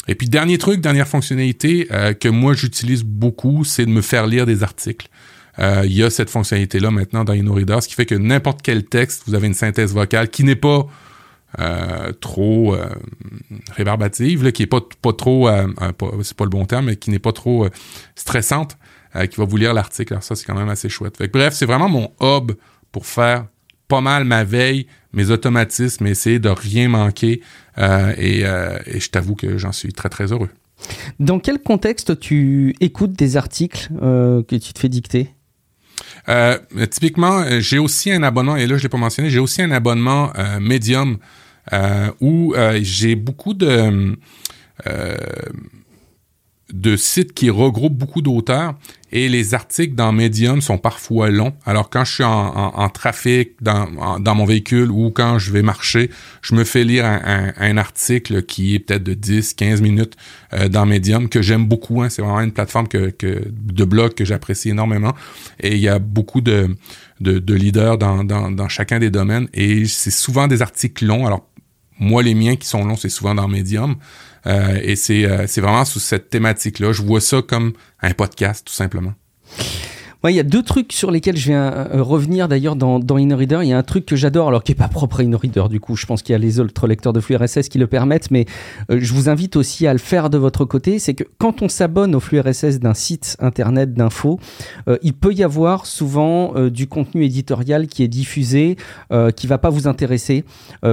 [0.08, 1.88] Et puis dernier truc, dernière fonctionnalité
[2.20, 5.08] que moi j'utilise beaucoup, c'est de me faire lire des articles.
[5.60, 8.86] Euh, il y a cette fonctionnalité-là maintenant dans InnoReader, ce qui fait que n'importe quel
[8.86, 10.88] texte, vous avez une synthèse vocale qui n'est pas
[11.60, 12.90] euh, trop euh,
[13.72, 15.68] rébarbative, là, qui est pas, pas trop, euh,
[16.22, 17.68] c'est pas le bon terme, mais qui n'est pas trop
[18.16, 18.78] stressante,
[19.30, 20.14] qui va vous lire l'article.
[20.14, 21.16] Alors ça, c'est quand même assez chouette.
[21.16, 22.52] Fait bref, c'est vraiment mon hub
[22.92, 23.46] pour faire
[23.88, 27.42] pas mal ma veille, mes automatismes, essayer de rien manquer.
[27.78, 30.50] et, et je t'avoue que j'en suis très, très heureux.
[31.20, 35.30] Dans quel contexte tu écoutes des articles que tu te fais dicter?
[36.30, 36.58] Euh,
[36.90, 39.72] typiquement, euh, j'ai aussi un abonnement, et là je l'ai pas mentionné, j'ai aussi un
[39.72, 41.18] abonnement euh, Medium
[41.74, 44.16] euh, où j'ai beaucoup de
[46.76, 48.76] de sites qui regroupent beaucoup d'auteurs
[49.14, 51.54] et les articles dans Medium sont parfois longs.
[51.66, 56.10] Alors quand je suis en, trafic dans, mon véhicule ou quand je vais marcher,
[56.42, 60.18] je me fais lire un, article qui est peut-être de 10, 15 minutes
[60.54, 62.02] euh, dans Medium que j'aime beaucoup.
[62.02, 62.10] Hein.
[62.10, 65.14] C'est vraiment une plateforme de blog que j'apprécie énormément.
[65.62, 66.76] Et il y a beaucoup de,
[67.22, 71.26] de, leaders dans, dans, dans chacun des domaines et c'est souvent des articles longs.
[71.26, 71.48] Alors
[72.00, 73.96] moi, les miens qui sont longs, c'est souvent dans Medium.
[74.48, 76.92] Euh, et c'est, euh, c'est vraiment sous cette thématique-là.
[76.92, 79.14] Je vois ça comme un podcast, tout simplement
[80.32, 83.60] il y a deux trucs sur lesquels je viens euh, revenir d'ailleurs dans, dans InnoReader.
[83.64, 85.80] Il y a un truc que j'adore, alors qui n'est pas propre à InnoReader du
[85.80, 85.96] coup.
[85.96, 88.46] Je pense qu'il y a les autres lecteurs de flux RSS qui le permettent, mais
[88.92, 91.00] euh, je vous invite aussi à le faire de votre côté.
[91.00, 94.40] C'est que quand on s'abonne au flux RSS d'un site internet d'infos,
[94.88, 98.78] euh, il peut y avoir souvent du contenu éditorial qui est diffusé,
[99.36, 100.44] qui va pas vous intéresser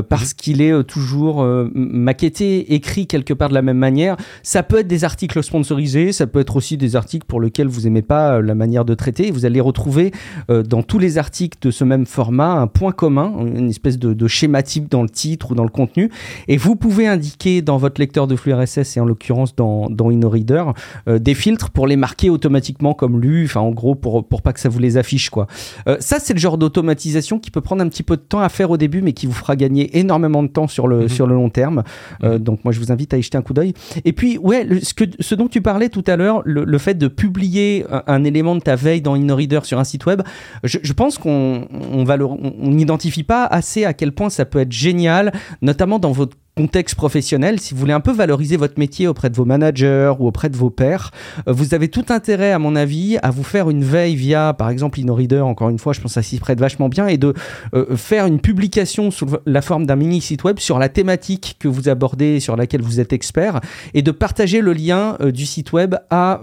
[0.09, 0.37] parce mhm.
[0.37, 4.17] qu'il est toujours maquetté, écrit quelque part de la même manière.
[4.43, 7.87] Ça peut être des articles sponsorisés, ça peut être aussi des articles pour lesquels vous
[7.87, 10.13] aimez pas la manière de traiter vous allez retrouver
[10.51, 14.27] euh, dans tous les articles de ce même format un point commun, une espèce de,
[14.27, 16.11] schéma type dans le titre ou dans le contenu.
[16.49, 20.11] Et vous pouvez indiquer dans votre lecteur de flux RSS et en l'occurrence dans, dans
[20.11, 20.65] InnoReader
[21.09, 24.53] euh, des filtres pour les marquer automatiquement comme lu, enfin en gros pour, pour pas
[24.53, 25.47] que ça vous les affiche quoi.
[25.89, 28.49] Euh, ça c'est le genre d'automatisation qui peut prendre un petit peu de temps à
[28.49, 31.09] faire au début mais qui vous fera gagner énormément de temps sur le, mhm.
[31.09, 31.83] sur le long terme.
[32.23, 32.39] Mhm.
[32.39, 33.75] donc moi je vous invite à y jeter un coup d'œil.
[34.05, 36.95] Et puis ouais, ce, que, ce dont tu parlais tout à l'heure, le, le, fait
[36.95, 40.23] de publier un, un élément de ta veille dans InnoReader sur un site web,
[40.65, 45.99] je, pense qu'on on n'identifie pas assez à quel point ça peut être génial, notamment
[45.99, 49.47] dans votre contexte professionnel, si vous voulez un peu valoriser votre métier auprès de vos
[49.47, 51.11] managers ou auprès de vos pairs,
[51.49, 54.69] euh, vous avez tout intérêt, à mon avis, à vous faire une veille via, par
[54.69, 57.33] exemple, InnoReader, encore une fois, je pense que ça s'y prête vachement bien, et de
[57.75, 61.69] euh, faire une publication sous la forme d'un mini site web sur la thématique que
[61.69, 63.61] vous abordez, sur laquelle vous êtes expert,
[63.95, 66.41] et de partager le lien euh, du site web à,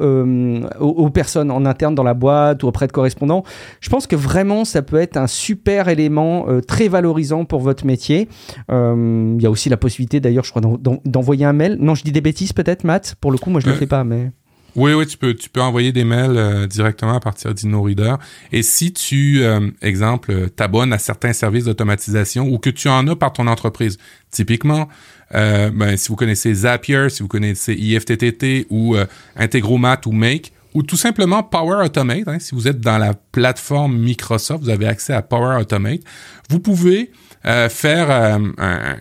[0.79, 3.43] aux, personnes en interne dans la boîte ou auprès de correspondants.
[3.79, 8.27] Je pense que vraiment, ça peut être un super élément très valorisant pour votre métier.
[8.69, 10.61] Il y a aussi la possibilité d'ailleurs, je crois,
[11.05, 11.77] d'envoyer un mail.
[11.79, 13.15] Non, je dis des bêtises peut-être, Matt.
[13.19, 14.31] Pour le coup, moi, je ne le euh, fais pas, mais.
[14.75, 18.15] Oui, oui, tu peux, tu peux envoyer des mails euh, directement à partir d'InnoReader.
[18.51, 23.15] Et si tu, euh, exemple, t'abonnes à certains services d'automatisation ou que tu en as
[23.15, 23.97] par ton entreprise,
[24.31, 24.87] typiquement,
[25.31, 28.95] ben, si vous connaissez Zapier, si vous connaissez IFTTT ou
[29.35, 33.97] Integromat ou Make, ou tout simplement Power Automate, hein, si vous êtes dans la plateforme
[33.97, 36.01] Microsoft, vous avez accès à Power Automate,
[36.49, 37.11] vous pouvez
[37.45, 38.37] euh, faire euh,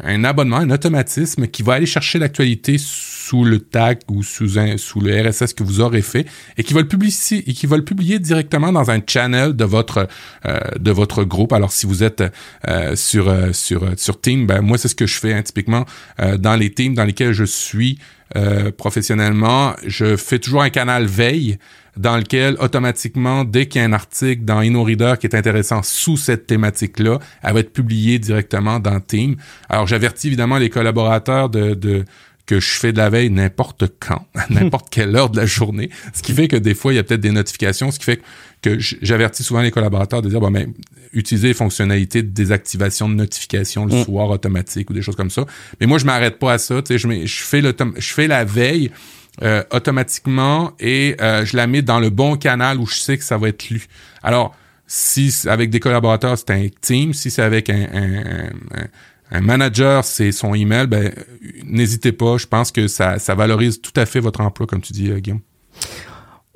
[0.03, 2.77] un, abonnement, un automatisme qui va aller chercher l'actualité
[3.29, 6.73] sous le tag ou sous, un, sous le RSS que vous aurez fait et qui
[6.73, 7.13] va le publier,
[7.47, 10.09] et qui va le publier directement dans un channel de votre,
[10.47, 11.53] euh, de votre groupe.
[11.53, 12.25] Alors, si vous êtes
[12.67, 15.85] euh, sur, euh, sur, sur Team, ben, moi, c'est ce que je fais hein, typiquement
[16.39, 17.99] dans les teams dans lesquels je suis
[18.77, 19.75] professionnellement.
[19.87, 21.59] Je fais toujours un canal veille
[21.99, 26.17] dans lequel automatiquement, dès qu'il y a un article dans InnoReader qui est intéressant sous
[26.17, 29.37] cette thématique-là, elle va être publiée directement dans Team.
[29.69, 32.05] Alors j'avertis évidemment les collaborateurs de, de
[32.47, 36.23] que je fais de la veille n'importe quand, n'importe quelle heure de la journée, ce
[36.23, 38.23] qui fait que des fois il y a peut-être des notifications, ce qui fait
[38.63, 40.73] que j'avertis souvent les collaborateurs de dire bon ben
[41.13, 44.05] utiliser les fonctionnalités de désactivation de notification le mm.
[44.05, 45.47] soir automatique ou des choses comme ça.
[45.81, 48.29] Mais moi je m'arrête pas à ça, tu sais je, je fais le je fais
[48.29, 48.91] la veille
[49.43, 53.25] euh, automatiquement et euh, je la mets dans le bon canal où je sais que
[53.25, 53.87] ça va être lu.
[54.23, 57.87] Alors, si avec des collaborateurs, c'est un team, si c'est avec un,
[59.31, 61.13] un, manager, c'est son email, ben
[61.65, 62.37] n'hésitez pas.
[62.39, 65.21] Je pense que ça, ça valorise tout à fait votre emploi, comme tu dis, euh,
[65.21, 65.41] Guillaume.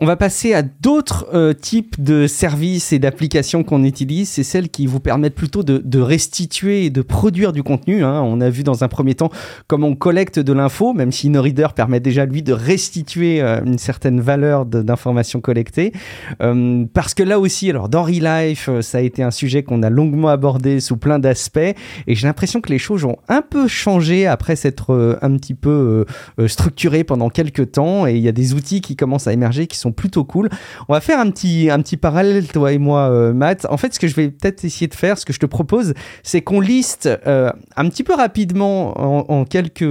[0.03, 4.29] On va passer à d'autres euh, types de services et d'applications qu'on utilise.
[4.29, 8.03] C'est celles qui vous permettent plutôt de, restituer et de produire du contenu.
[8.03, 8.21] Hein.
[8.21, 9.31] On a vu dans un premier temps
[9.69, 13.79] comment on collecte de l'info, même si InnoReader permet déjà lui de restituer euh, une
[13.79, 15.93] certaine valeur d'informations collectées.
[16.43, 19.91] Euh, parce que là aussi, alors dans Relife, ça a été un sujet qu'on a
[19.91, 21.61] longuement abordé sous plein d'aspects.
[21.61, 21.77] Et
[22.17, 26.07] j'ai l'impression que les choses ont un peu changé après s'être un petit peu
[26.49, 28.09] structurées pendant quelques temps.
[28.09, 30.49] Et il y a des outils qui commencent à émerger qui sont plutôt cool.
[30.89, 33.67] On va faire un petit, un petit parallèle, toi et moi, euh, Matt.
[33.71, 35.95] En fait, ce que je vais peut-être essayer de faire, ce que je te propose,
[36.23, 38.93] c'est qu'on liste euh, un petit peu rapidement,
[39.31, 39.85] en, quelques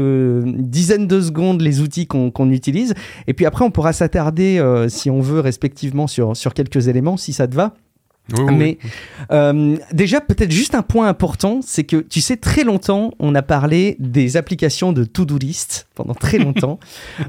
[0.46, 2.94] dizaines de secondes, les outils qu'on utilise.
[3.28, 7.18] Et puis après, on pourra s'attarder, euh, si on veut, respectivement, sur, sur quelques éléments,
[7.18, 7.74] si ça te va.
[8.52, 8.78] Mais
[9.32, 13.42] euh, déjà, peut-être juste un point important, c'est que tu sais, très longtemps, on a
[13.42, 16.80] parlé des applications de To-Do List pendant très longtemps.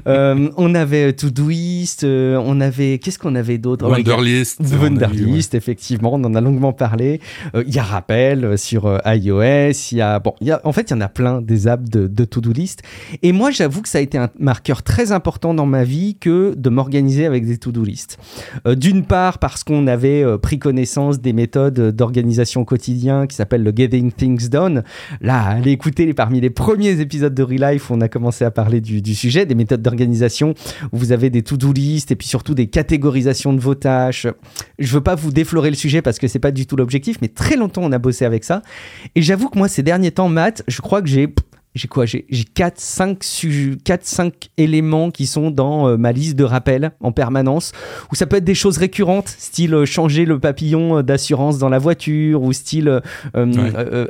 [0.07, 2.99] euh, on avait Todoist, euh, on avait.
[2.99, 3.87] Qu'est-ce qu'on avait d'autre?
[3.87, 4.61] Wunderlist.
[4.61, 7.19] Wunderlist, effectivement, on en a longuement parlé.
[7.55, 10.19] Euh, il y a Rappel sur iOS, il y a.
[10.19, 12.51] Bon, y a, en fait, il y en a plein des apps de, de To-Do
[12.51, 12.81] List.
[13.21, 16.53] Et moi, j'avoue que ça a été un marqueur très important dans ma vie que
[16.55, 18.17] de m'organiser avec des To-Do List.
[18.65, 24.11] D'une part, parce qu'on avait pris connaissance des méthodes d'organisation quotidien qui s'appelle le Getting
[24.11, 24.83] Things Done.
[25.21, 29.15] Là, allez écouter parmi les premiers épisodes de Relife, on a commencé à parler du,
[29.15, 30.53] sujet, des méthodes d'organisation
[30.91, 34.27] où vous avez des to-do list et puis surtout des catégorisations de vos tâches.
[34.79, 37.27] Je veux pas vous déflorer le sujet parce que c'est pas du tout l'objectif, mais
[37.27, 38.61] très longtemps on a bossé avec ça.
[39.15, 41.33] Et j'avoue que moi, ces derniers temps, Matt, je crois que j'ai
[41.75, 42.05] j'ai quoi?
[42.05, 43.17] J'ai 4 5
[43.83, 47.71] 4 5 éléments qui sont dans euh, ma liste de rappels en permanence
[48.11, 51.69] ou ça peut être des choses récurrentes style euh, changer le papillon euh, d'assurance dans
[51.69, 53.01] la voiture ou style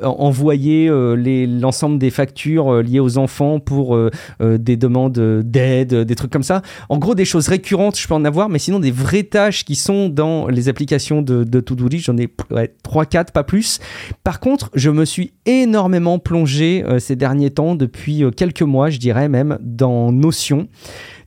[0.04, 3.98] envoyer l'ensemble des factures liées aux enfants pour
[4.40, 6.62] des demandes d'aide, des trucs comme ça.
[6.90, 9.76] En gros des choses récurrentes, je peux en avoir mais sinon des vraies tâches qui
[9.76, 12.30] sont dans les applications de, de To-Do List, j'en ai
[12.84, 13.80] 3 4 pas plus.
[14.24, 19.30] Par contre, je me suis énormément plongé ces derniers depuis euh, quelques mois, je dirais
[19.30, 20.68] même, dans Notion.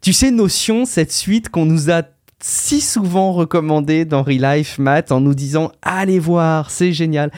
[0.01, 2.03] Tu sais, Notion, cette suite qu'on nous a
[2.43, 7.31] si souvent recommandé dans Relife Matt en nous disant allez voir, c'est génial.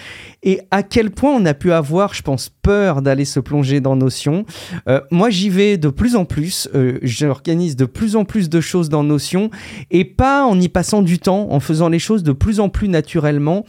[0.43, 3.95] Et à quel point on a pu avoir, je pense, peur d'aller se plonger dans
[3.95, 4.45] Notion.
[4.89, 6.69] Euh, moi, j'y vais de plus en plus.
[6.75, 9.51] Euh, j'organise de plus en plus de choses dans Notion
[9.91, 12.89] et pas en y passant du temps, en faisant les choses de plus en plus
[12.89, 13.65] naturellement.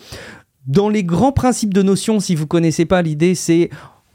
[0.66, 3.70] Dans les grands principes de Notion, si vous connaissez pas l'idée, c'est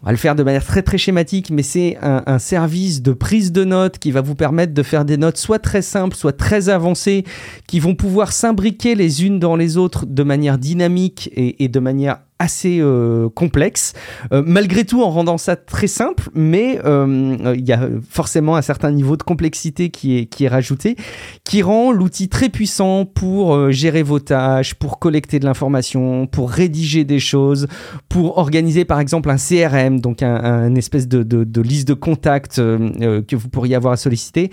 [0.05, 3.53] on va le faire de manière très très schématique, mais c'est un, service de prise
[3.53, 6.69] de notes qui va vous permettre de faire des notes soit très simples, soit très
[6.69, 7.25] avancées,
[7.67, 11.81] qui vont pouvoir s'imbriquer les unes dans les autres de manière dynamique et, et de
[11.81, 13.93] manière assez euh, complexe,
[14.33, 18.63] euh, malgré tout en rendant ça très simple, mais euh, il y a forcément un
[18.63, 20.97] certain niveau de complexité qui est, qui est rajouté,
[21.45, 27.05] qui rend l'outil très puissant pour gérer vos tâches, pour collecter de l'information, pour rédiger
[27.05, 27.69] des choses,
[28.09, 33.49] pour organiser par exemple un CRM, donc un, espèce de, liste de contacts que vous
[33.49, 34.51] pourriez avoir à solliciter,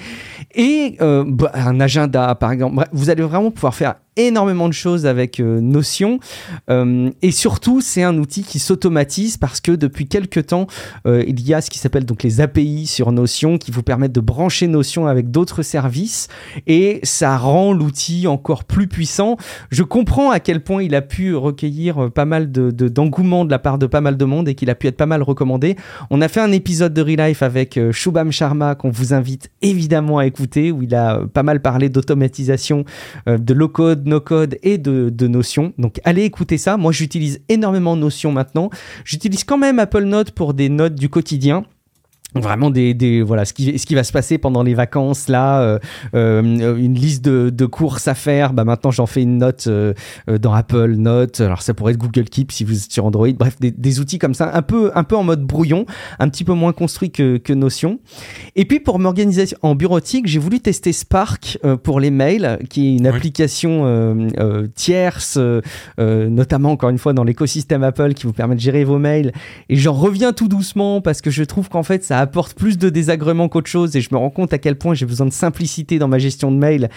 [0.54, 2.86] et bah, un agenda par exemple.
[2.92, 6.20] vous allez vraiment pouvoir faire énormément de choses avec euh, Notion
[6.70, 10.68] euh, et surtout c'est un outil qui s'automatise parce que depuis quelques temps
[11.08, 14.12] euh, il y a ce qui s'appelle donc les API sur Notion qui vous permettent
[14.12, 16.28] de brancher Notion avec d'autres services
[16.68, 19.38] et ça rend l'outil encore plus puissant.
[19.70, 23.60] Je comprends à quel point il a pu recueillir pas mal de, d'engouement de, la
[23.60, 25.78] part de pas mal de monde et qu'il a pu être pas mal recommandé.
[26.10, 30.26] On a fait un épisode de Relife avec Shubham Sharma qu'on vous invite évidemment à
[30.26, 32.84] écouter où il a pas mal parlé d'automatisation
[33.28, 33.70] de low
[34.02, 35.74] code no code et de, de Notion.
[35.78, 36.78] Donc allez écouter ça.
[36.78, 38.70] Moi j'utilise énormément Notion maintenant.
[39.06, 41.66] J'utilise quand même Apple Notes pour des notes du quotidien.
[42.36, 45.62] Vraiment des, des, voilà ce qui ce qui va se passer pendant les vacances là
[45.62, 45.80] euh,
[46.16, 46.42] euh,
[46.78, 48.54] une liste de, de, courses à faire.
[48.54, 49.94] Bah maintenant j'en fais une note euh,
[50.40, 51.42] dans Apple Notes.
[51.42, 53.32] Alors ça pourrait être Google Keep si vous êtes sur Android.
[53.38, 55.86] Bref des, des, outils comme ça un peu un peu en mode brouillon
[56.20, 58.00] un petit peu moins construit que, que Notion.
[58.56, 62.98] Et puis pour m'organiser en bureautique j'ai voulu tester Spark pour les mails qui est
[62.98, 64.30] une application
[64.76, 65.38] tierce
[65.98, 69.34] notamment encore une fois dans l'écosystème Apple qui vous permet de gérer vos mails.
[69.70, 72.90] Et j'en reviens tout doucement parce que je trouve qu'en fait ça apporte plus de
[72.90, 76.00] désagréments qu'autre chose et je me rends compte à quel point j'ai besoin de simplicité
[76.00, 76.90] dans ma gestion de mail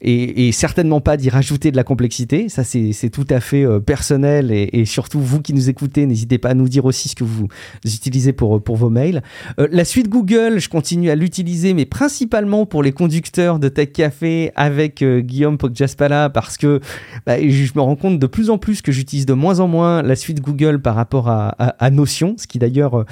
[0.00, 2.48] et, certainement pas d'y rajouter de la complexité.
[2.48, 6.50] Ça, c'est tout à fait euh, personnel et, surtout vous qui nous écoutez, n'hésitez pas
[6.50, 7.48] à nous dire aussi ce que vous
[7.84, 9.22] utilisez pour, pour vos mails.
[9.58, 13.92] Euh, la suite Google, je continue à l'utiliser, mais principalement pour les conducteurs de Tech
[13.92, 16.80] Café avec euh, Guillaume Poggiaspala parce que
[17.26, 20.02] bah, je me rends compte de plus en plus que j'utilise de moins en moins
[20.02, 21.54] la suite Google par rapport à,
[21.90, 23.04] Notion, ce qui d'ailleurs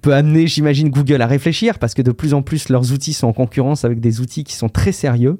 [0.00, 3.28] peut amener, j'imagine, Google à réfléchir parce que de plus en plus leurs outils sont
[3.28, 5.38] en concurrence avec des outils qui sont très sérieux.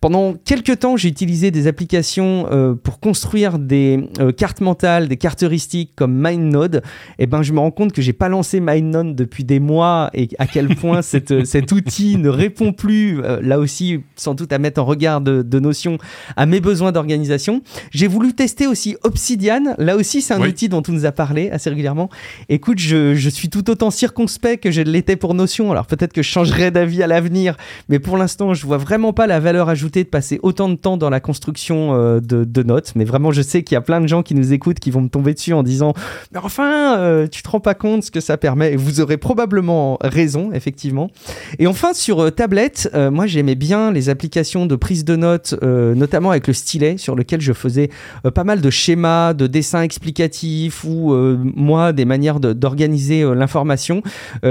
[0.00, 5.18] Pendant quelques temps, j'ai utilisé des applications euh, pour construire des euh, cartes mentales, des
[5.18, 6.76] cartes heuristiques comme MindNode.
[7.18, 10.08] Et eh ben, je me rends compte que j'ai pas lancé MindNode depuis des mois
[10.14, 14.58] et à quel point euh, cet outil ne répond plus, là aussi, sans doute à
[14.58, 15.98] mettre en regard de, de notions,
[16.34, 17.60] à mes besoins d'organisation.
[17.90, 19.74] J'ai voulu tester aussi Obsidian.
[19.76, 22.08] Là aussi, c'est un outil dont on nous a parlé assez régulièrement.
[22.48, 25.70] Écoute, je, je suis tout autant circonspect que je l'étais pour Notion.
[25.70, 27.58] Alors peut-être que je changerai d'avis à l'avenir,
[27.90, 30.96] mais pour l'instant, je vois vraiment pas la valeur ajoutée de passer autant de temps
[30.96, 34.06] dans la construction euh, de, notes, mais vraiment je sais qu'il y a plein de
[34.06, 35.94] gens qui nous écoutent qui vont me tomber dessus en disant
[36.32, 39.16] mais enfin euh, tu te rends pas compte ce que ça permet et vous aurez
[39.16, 41.10] probablement raison effectivement.
[41.58, 46.30] Et enfin sur euh, tablette, moi j'aimais bien les applications de prise de notes, notamment
[46.30, 47.90] avec le stylet sur lequel je faisais
[48.34, 54.02] pas mal de schémas, de dessins explicatifs ou moi des manières d'organiser l'information.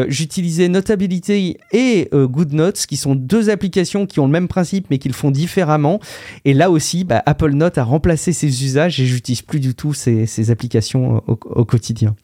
[0.07, 5.07] J'utilisais Notability et GoodNotes qui sont deux applications qui ont le même principe mais qui
[5.07, 5.99] le font différemment.
[6.45, 9.93] Et là aussi, bah, Apple Note a remplacé ses usages et j'utilise plus du tout
[9.93, 12.15] ces, applications au, quotidien.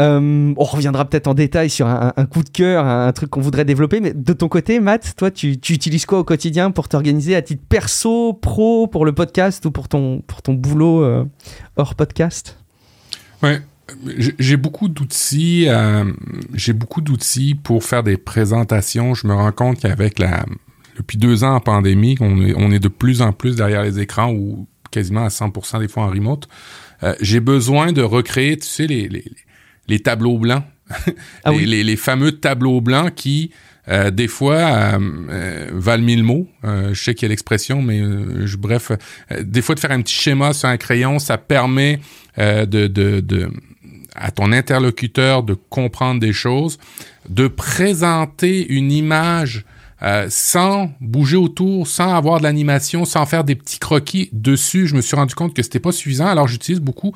[0.00, 3.64] Euh, on reviendra peut-être en détail sur un, coup de cœur, un, truc qu'on voudrait
[3.64, 4.00] développer.
[4.00, 7.62] Mais de ton côté, Matt, toi, tu, utilises quoi au quotidien pour t'organiser à titre
[7.68, 11.24] perso, pro, pour le podcast ou pour ton, pour ton boulot euh,
[11.76, 12.58] hors podcast?
[13.42, 13.60] Ouais,
[14.38, 15.66] j'ai beaucoup d'outils.
[15.68, 16.10] Euh,
[16.54, 19.14] j'ai beaucoup d'outils pour faire des présentations.
[19.14, 20.44] Je me rends compte qu'avec la,
[20.96, 23.98] depuis deux ans en pandémie, on est, on est de plus en plus derrière les
[23.98, 26.48] écrans ou quasiment à 100% des fois en remote.
[27.02, 29.24] Euh, j'ai besoin de recréer, tu sais, les, les,
[29.88, 30.64] les tableaux blancs.
[31.44, 33.50] ah les, les, les, fameux tableaux blancs qui,
[33.88, 34.98] euh, des fois, euh,
[35.30, 36.48] euh valent mille mots.
[36.62, 38.00] je sais qu'il y a l'expression, mais
[38.46, 38.92] je, bref,
[39.40, 41.98] des fois de faire un petit schéma sur un crayon, ça permet
[42.36, 43.50] de, de, de,
[44.14, 46.78] à ton interlocuteur de comprendre des choses,
[47.28, 49.64] de présenter une image
[50.02, 54.96] euh, sans bouger autour, sans avoir de l'animation, sans faire des petits croquis dessus, je
[54.96, 56.26] me suis rendu compte que c'était pas suffisant.
[56.26, 57.14] Alors j'utilise beaucoup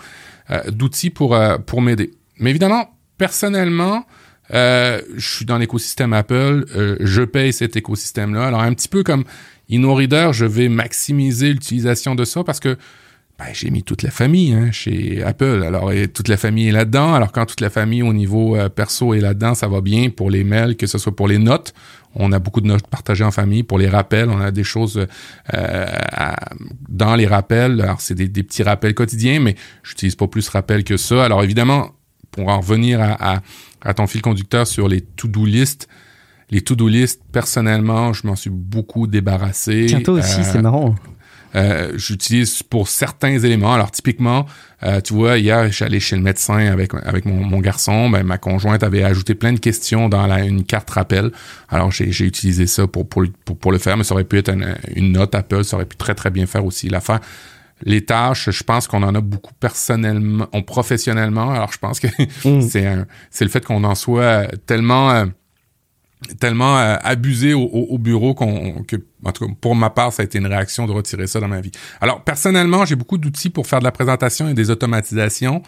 [0.51, 2.13] euh, d'outils pour euh, pour m'aider.
[2.39, 4.07] Mais évidemment, personnellement,
[4.51, 6.67] je suis dans l'écosystème Apple,
[7.01, 8.47] je paye cet écosystème-là.
[8.47, 9.25] Alors un petit peu comme
[9.69, 12.77] InnoReader, je vais maximiser l'utilisation de ça parce que
[13.39, 15.63] ben, j'ai mis toute la famille hein, chez Apple.
[15.67, 17.15] Alors, toute la famille est là-dedans.
[17.15, 20.43] Alors, quand toute la famille au niveau perso est là-dedans, ça va bien pour les
[20.43, 21.75] mails, que ce soit pour les notes.
[22.19, 23.63] On a beaucoup de notes partagées en famille.
[23.63, 25.07] Pour les rappels, on a des choses
[25.55, 25.87] euh,
[26.89, 27.81] dans les rappels.
[27.83, 31.25] Alors, c'est des, petits rappels quotidiens, mais j'utilise pas plus rappels que ça.
[31.25, 31.91] Alors, évidemment,
[32.31, 33.43] pour en revenir à,
[33.95, 35.89] ton fil conducteur sur les to-do list,
[36.51, 39.87] les to-do list, personnellement, je m'en suis beaucoup débarrassé.
[39.87, 40.95] Tiens, toi aussi, c'est marrant.
[41.57, 43.73] Euh, j'utilise pour certains éléments.
[43.73, 44.47] Alors typiquement,
[44.83, 48.11] euh, tu vois, hier, je suis allé chez le médecin avec avec mon, mon garçon.
[48.11, 51.33] Ben, ma conjointe avait ajouté plein de questions dans la, une carte rappel.
[51.69, 54.53] Alors j'ai utilisé ça pour, pour, pour, le faire, mais ça aurait pu être
[54.95, 57.21] une, note Apple, ça aurait pu très très bien faire aussi l'affaire
[57.83, 61.51] les tâches, je pense qu'on en a beaucoup personnellement, on professionnellement.
[61.51, 62.07] Alors, je pense que
[62.49, 62.63] mm.
[62.63, 62.87] c'est
[63.31, 65.27] c'est le fait qu'on en soit tellement euh,
[66.41, 70.25] tellement euh, abusé au, bureau qu'on que en tout cas pour ma part ça a
[70.25, 71.73] été une réaction de retirer ça dans ma vie.
[72.01, 75.63] Alors personnellement j'ai beaucoup d'outils pour faire de la présentation et des automatisations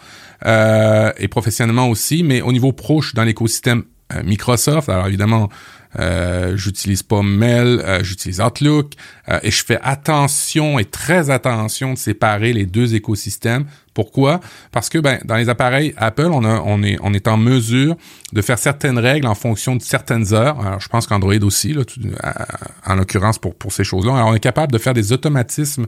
[0.45, 3.83] euh, et professionnellement aussi, mais au niveau proche dans l'écosystème
[4.13, 4.89] euh, Microsoft.
[4.89, 5.49] Alors évidemment
[5.99, 8.93] euh, j'utilise pas Mail, j'utilise Outlook
[9.43, 13.65] et je fais attention et très attention de séparer les deux écosystèmes
[13.99, 14.39] Pourquoi?
[14.71, 17.97] Parce que ben, dans les appareils Apple, on, a, on, est, on est en mesure
[18.31, 20.57] de faire certaines règles en fonction de certaines heures.
[20.65, 21.81] Alors, je pense qu'Android aussi, là,
[22.85, 24.15] en l'occurrence pour, pour ces choses-là.
[24.15, 25.85] Alors, on est capable de faire des automatismes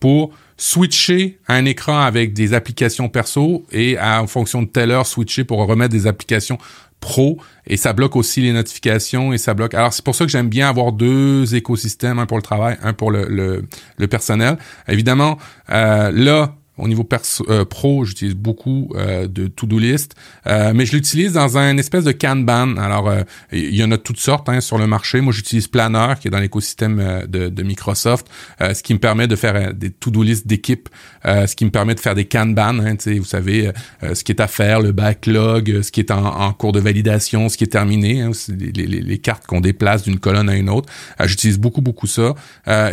[0.00, 5.44] pour switcher un écran avec des applications perso et en fonction de telle heure switcher
[5.44, 6.58] pour remettre des applications
[6.98, 9.74] pro et ça bloque aussi les notifications et ça bloque.
[9.74, 12.92] Alors c'est pour ça que j'aime bien avoir deux écosystèmes, un pour le travail, un
[12.92, 13.64] pour le, le,
[13.98, 14.56] le personnel.
[14.88, 15.38] Évidemment,
[15.70, 17.06] euh, là, au niveau
[17.48, 20.14] euh, pro, j'utilise beaucoup euh, de to-do list,
[20.46, 22.76] euh, mais je l'utilise dans un espèce de Kanban.
[22.78, 23.12] Alors,
[23.52, 25.20] il y en a toutes sortes hein, sur le marché.
[25.20, 28.26] Moi, j'utilise Planner, qui est dans l'écosystème de, Microsoft,
[28.60, 30.88] ce qui me permet de faire des to-do list d'équipe,
[31.24, 32.78] ce qui me permet de faire des Kanban.
[32.80, 33.70] Hein, vous savez,
[34.02, 37.56] ce qui est à faire, le backlog, ce qui est en, cours de validation, ce
[37.56, 40.92] qui est terminé, hein, les, cartes qu'on déplace d'une colonne à une autre.
[41.24, 42.34] j'utilise beaucoup, beaucoup ça.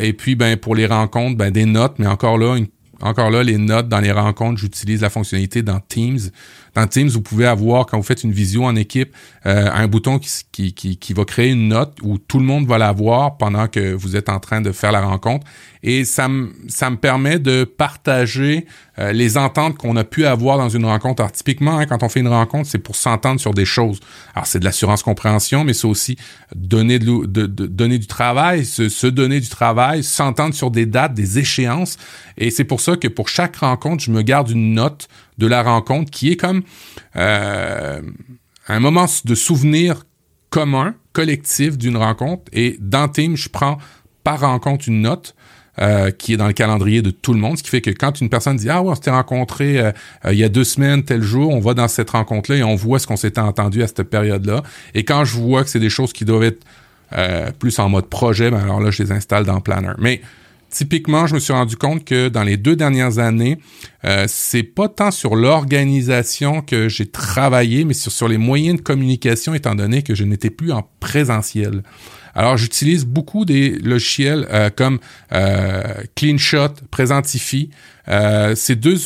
[0.01, 2.67] et puis, ben pour les rencontres, ben des notes, mais encore là, une
[3.01, 6.19] encore là, les notes dans les rencontres, j'utilise la fonctionnalité dans Teams.
[6.75, 10.19] Dans Teams, vous pouvez avoir, quand vous faites une visio en équipe, euh, un bouton
[10.19, 13.67] qui, qui, qui, va créer une note où tout le monde va la voir pendant
[13.67, 15.45] que vous êtes en train de faire la rencontre.
[15.81, 18.65] Et ça me, ça me permet de partager
[18.97, 21.21] euh, les ententes qu'on a pu avoir dans une rencontre.
[21.21, 23.99] Alors, typiquement, hein, quand on fait une rencontre, c'est pour s'entendre sur des choses.
[24.35, 26.17] Alors, c'est de l'assurance compréhension, mais c'est aussi
[26.53, 31.39] donner, de, donner du travail, se, se donner du travail, s'entendre sur des dates, des
[31.39, 31.97] échéances.
[32.37, 35.07] Et c'est pour ça que pour chaque rencontre, je me garde une note
[35.37, 36.63] de la rencontre qui est comme
[37.15, 38.01] euh,
[38.67, 40.03] un moment de souvenir
[40.49, 42.43] commun, collectif d'une rencontre.
[42.51, 43.77] Et dans Team, je prends
[44.23, 45.35] par rencontre une note.
[45.79, 48.19] Euh, qui est dans le calendrier de tout le monde, ce qui fait que quand
[48.19, 49.91] une personne dit ah ouais on s'était rencontré euh,
[50.29, 52.75] il y a deux semaines tel jour, on va dans cette rencontre là et on
[52.75, 54.61] voit ce qu'on s'était entendu à cette période là.
[54.93, 56.65] Et quand je vois que c'est des choses qui doivent être
[57.59, 59.93] plus en mode projet, ben alors là je les installe dans Planner.
[59.99, 60.21] Mais
[60.69, 63.57] typiquement, je me suis rendu compte que dans les deux dernières années,
[64.05, 68.81] euh, c'est pas tant sur l'organisation que j'ai travaillé, mais sur, sur les moyens de
[68.81, 71.83] communication, étant donné que je n'étais plus en présentiel.
[72.35, 74.99] Alors, j'utilise beaucoup des logiciels euh, comme
[75.31, 75.81] euh,
[76.15, 77.69] CleanShot, Presentify.
[78.07, 78.97] Euh, ces deux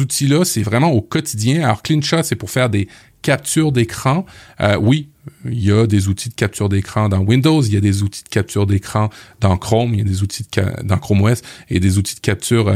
[0.00, 1.64] outils-là, c'est vraiment au quotidien.
[1.64, 2.88] Alors, CleanShot, c'est pour faire des
[3.22, 4.26] captures d'écran.
[4.60, 5.08] Euh, oui,
[5.44, 8.24] il y a des outils de capture d'écran dans Windows, il y a des outils
[8.24, 9.10] de capture d'écran
[9.40, 12.20] dans Chrome, il y a des outils de dans Chrome OS et des outils de
[12.20, 12.72] capture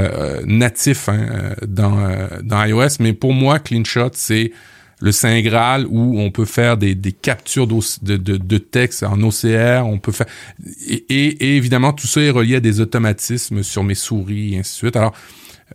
[0.46, 2.98] natifs hein, dans, dans iOS.
[3.00, 4.52] Mais pour moi, CleanShot, c'est
[5.01, 9.20] le Saint Graal où on peut faire des, des captures de, de, de, texte en
[9.20, 10.26] OCR, on peut faire
[10.88, 14.72] et, et, évidemment tout ça est relié à des automatismes sur mes souris et ainsi
[14.72, 14.97] de suite.
[14.97, 15.12] Alors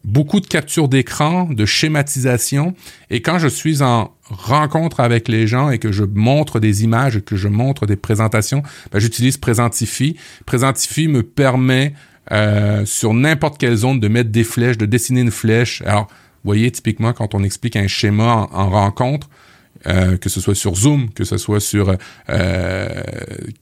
[0.03, 2.74] beaucoup de captures d'écran, de schématisation.
[3.09, 7.19] Et quand je suis en rencontre avec les gens et que je montre des images
[7.22, 10.15] que je montre des présentations, ben, j'utilise Presentify.
[10.45, 11.93] Presentify me permet
[12.32, 15.82] euh, sur n'importe quelle zone de mettre des flèches, de dessiner une flèche.
[15.86, 16.07] Alors,
[16.44, 19.30] voyez, typiquement, quand on explique un schéma en, rencontre,
[19.88, 21.96] euh, que ce soit sur Zoom, que ce soit sur
[22.30, 23.04] euh,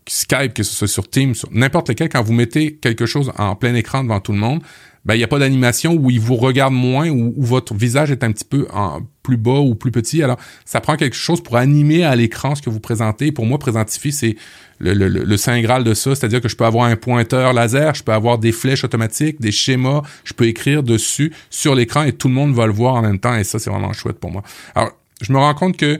[0.08, 3.74] Skype, que ce soit sur Teams, n'importe lequel, quand vous mettez quelque chose en plein
[3.76, 4.62] écran devant tout le monde,
[5.06, 8.12] ben il n'y a pas d'animation où il vous regarde moins ou où, votre visage
[8.12, 8.68] est un petit peu
[9.24, 10.22] plus bas ou plus petit.
[10.24, 13.32] Alors, ça prend quelque chose pour animer à l'écran ce que vous présentez.
[13.32, 14.36] Pour moi, Présentify, c'est
[14.80, 17.96] le, le, le, saint graal de ça, c'est-à-dire que je peux avoir un pointeur laser,
[17.96, 22.14] je peux avoir des flèches automatiques, des schémas, je peux écrire dessus sur l'écran et
[22.14, 24.32] tout le monde va le voir en même temps et ça, c'est vraiment chouette pour
[24.32, 24.44] moi.
[24.76, 24.92] Alors,
[25.22, 26.00] je me rends compte que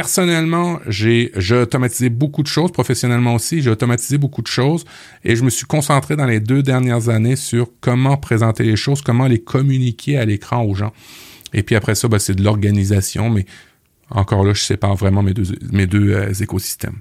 [0.00, 4.86] personnellement, j'ai, automatisé beaucoup de choses, professionnellement aussi, j'ai automatisé beaucoup de choses
[5.24, 9.02] et je me suis concentré dans les deux dernières années sur comment présenter les choses,
[9.02, 10.94] comment les communiquer à l'écran aux gens.
[11.52, 13.44] Et puis après ça, ben, c'est de l'organisation, mais
[14.08, 17.00] encore là, je sépare vraiment mes deux, mes deux euh, écosystèmes.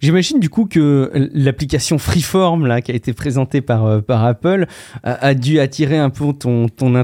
[0.00, 4.66] J'imagine du coup que l'application Freeform là qui a été présentée par euh, Apple
[5.02, 6.94] a, dû attirer un peu ton ton,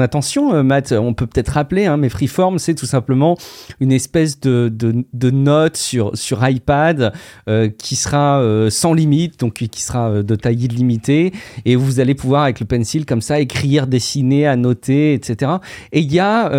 [0.00, 0.92] attention, euh, Matt.
[0.92, 3.36] On peut peut-être rappeler, hein, mais Freeform c'est tout simplement
[3.80, 7.12] une espèce de, de, de note sur sur iPad
[7.48, 11.32] euh, qui sera sans limite, donc qui sera de taille illimitée,
[11.64, 15.52] et vous allez pouvoir avec le pencil comme ça écrire, dessiner, annoter, etc.
[15.92, 16.50] Et il y a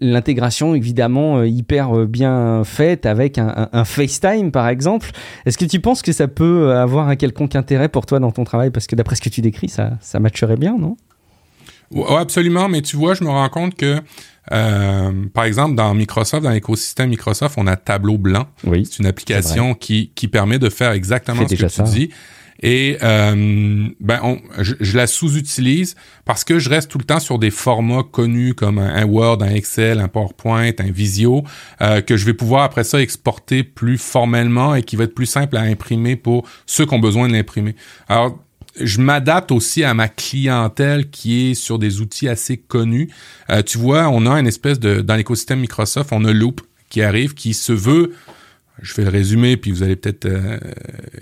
[0.00, 4.87] l'intégration évidemment hyper bien faite avec un FaceTime par exemple
[5.46, 8.44] est-ce que tu penses que ça peut avoir un quelconque intérêt pour toi dans ton
[8.44, 8.70] travail?
[8.70, 10.96] Parce que d'après ce que tu décris, ça, ça matcherait bien, non?
[12.08, 14.00] Absolument, mais tu vois, je me rends compte que,
[14.52, 18.46] euh, par exemple, dans Microsoft, dans l'écosystème Microsoft, on a Tableau Blanc.
[18.64, 22.10] Oui, c'est une application qui, qui permet de faire exactement ce que tu dis.
[22.60, 25.94] Et euh, ben je, la sous-utilise
[26.24, 29.50] parce que je reste tout le temps sur des formats connus comme un, Word, un
[29.50, 31.44] Excel, un PowerPoint, un Visio,
[31.80, 35.26] euh, que je vais pouvoir après ça exporter plus formellement et qui va être plus
[35.26, 37.76] simple à imprimer pour ceux qui ont besoin de l'imprimer.
[38.08, 38.36] Alors,
[38.80, 43.08] je m'adapte aussi à ma clientèle qui est sur des outils assez connus.
[43.50, 47.02] Euh, tu vois, on a une espèce de dans l'écosystème Microsoft, on a Loop qui
[47.02, 48.12] arrive, qui se veut
[48.82, 50.58] je vais le résumer, puis vous allez peut-être euh,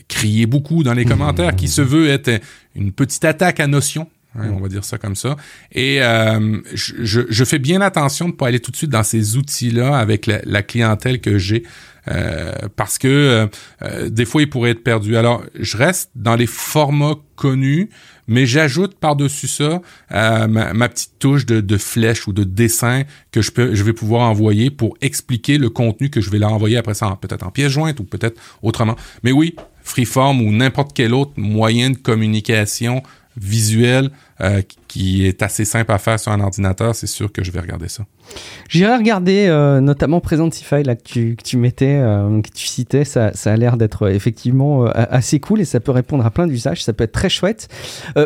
[0.08, 2.40] crier beaucoup dans les commentaires, qui se veut être
[2.74, 4.08] une petite attaque à Notion.
[4.38, 5.36] Hein, on va dire ça comme ça.
[5.72, 9.02] Et euh, je, je, fais bien attention de ne pas aller tout de suite dans
[9.02, 11.62] ces outils-là avec la, la clientèle que j'ai.
[12.08, 13.46] Euh, parce que euh,
[13.82, 15.16] euh, des fois, il pourrait être perdu.
[15.16, 17.90] Alors, je reste dans les formats connus,
[18.28, 19.80] mais j'ajoute par-dessus ça
[20.10, 24.28] ma, petite touche de, de, flèche ou de dessin que je, peux, je vais pouvoir
[24.28, 27.72] envoyer pour expliquer le contenu que je vais leur envoyer après ça, peut-être en pièce
[27.72, 28.96] jointe ou peut-être autrement.
[29.22, 33.02] Mais oui, Freeform ou n'importe quel autre moyen de communication
[33.36, 34.62] visuel euh,
[34.96, 37.88] qui est assez simple à faire sur un ordinateur, c'est sûr que je vais regarder
[37.88, 38.06] ça.
[38.70, 43.04] J'irai regarder euh, notamment Presentify là, que, tu, que tu mettais, euh, que tu citais.
[43.04, 46.82] Ça, ça a l'air d'être effectivement assez cool et ça peut répondre à plein d'usages.
[46.82, 47.68] Ça peut être très chouette.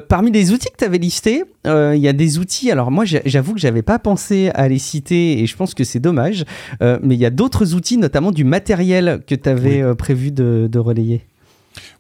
[0.08, 2.70] parmi les outils que tu avais listés, il y a des outils.
[2.70, 6.00] Alors moi, j'avoue que j'avais pas pensé à les citer et je pense que c'est
[6.00, 6.44] dommage.
[6.80, 10.78] mais il y a d'autres outils, notamment du matériel que tu avais prévu de, de,
[10.78, 11.22] relayer.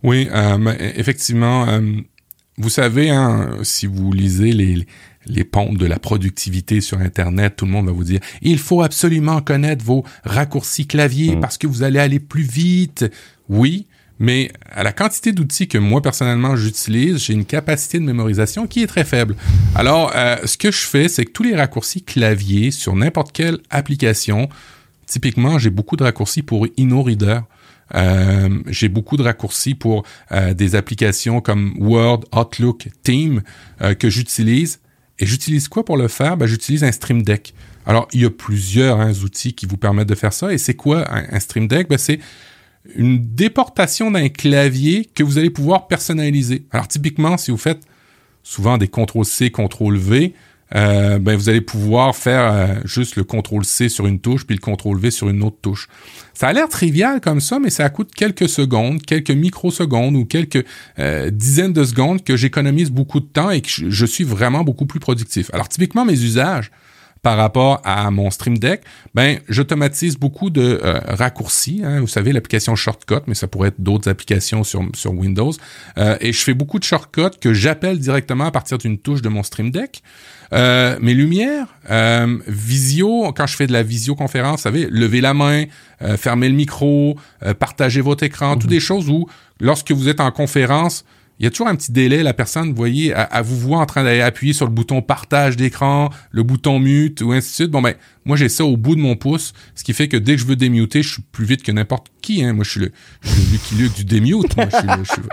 [0.04, 0.28] Oui,
[0.94, 1.66] effectivement.
[2.60, 4.86] Vous savez, hein, si vous lisez les,
[5.24, 8.82] les pompes de la productivité sur Internet, tout le monde va vous dire il faut
[8.82, 11.40] absolument connaître vos raccourcis clavier mm.
[11.40, 13.10] parce que vous allez aller plus vite.
[13.48, 13.86] Oui,
[14.18, 18.82] mais à la quantité d'outils que moi personnellement j'utilise, j'ai une capacité de mémorisation qui
[18.82, 19.36] est très faible.
[19.74, 23.58] Alors, euh, ce que je fais, c'est que tous les raccourcis clavier sur n'importe quelle
[23.70, 24.50] application,
[25.06, 27.40] typiquement, j'ai beaucoup de raccourcis pour InnoReader.
[27.94, 33.42] Euh, j'ai beaucoup de raccourcis pour euh, des applications comme Word, Outlook, Team
[33.80, 34.80] euh, que j'utilise.
[35.18, 36.36] Et j'utilise quoi pour le faire?
[36.36, 37.54] Ben, j'utilise un Stream Deck.
[37.86, 40.52] Alors, il y a plusieurs hein, outils qui vous permettent de faire ça.
[40.52, 41.88] Et c'est quoi un, Stream Deck?
[41.88, 42.20] Ben, c'est
[42.94, 46.64] une déportation d'un clavier que vous allez pouvoir personnaliser.
[46.70, 47.82] Alors, typiquement, si vous faites
[48.42, 50.34] souvent des CTRL-C, CTRL-V,
[50.74, 54.54] euh, ben vous allez pouvoir faire euh, juste le contrôle C sur une touche puis
[54.54, 55.88] le contrôle V sur une autre touche.
[56.32, 60.64] Ça a l'air trivial comme ça, mais ça coûte quelques secondes, quelques microsecondes ou quelques
[60.98, 64.86] euh, dizaines de secondes que j'économise beaucoup de temps et que je suis vraiment beaucoup
[64.86, 65.50] plus productif.
[65.52, 66.70] Alors typiquement mes usages,
[67.22, 68.82] par rapport à mon Stream Deck,
[69.14, 71.82] ben j'automatise beaucoup de euh, raccourcis.
[71.84, 75.52] Hein, vous savez l'application Shortcut, mais ça pourrait être d'autres applications sur sur Windows.
[75.98, 79.28] Euh, et je fais beaucoup de shortcuts que j'appelle directement à partir d'une touche de
[79.28, 80.02] mon Stream Deck.
[80.52, 85.32] Euh, mes lumières, euh, visio, quand je fais de la visioconférence, vous savez, lever la
[85.32, 85.64] main,
[86.02, 87.16] euh, fermer le micro,
[87.58, 88.70] partager votre écran, toutes mhm.
[88.70, 89.28] des choses où,
[89.60, 91.04] lorsque vous êtes en conférence,
[91.40, 92.22] il y a toujours un petit délai.
[92.22, 95.56] La personne, vous voyez, à, vous voir en train d'aller appuyer sur le bouton partage
[95.56, 97.70] d'écran, le bouton mute ou ainsi de suite.
[97.70, 97.94] Bon, ben,
[98.26, 100.46] moi, j'ai ça au bout de mon pouce, ce qui fait que dès que je
[100.46, 102.44] veux démuter, je suis plus vite que n'importe qui.
[102.44, 102.52] Hein.
[102.52, 104.54] Moi, je suis le, je suis le Lucky Luke du démute.
[104.54, 105.28] Moi, je suis, le,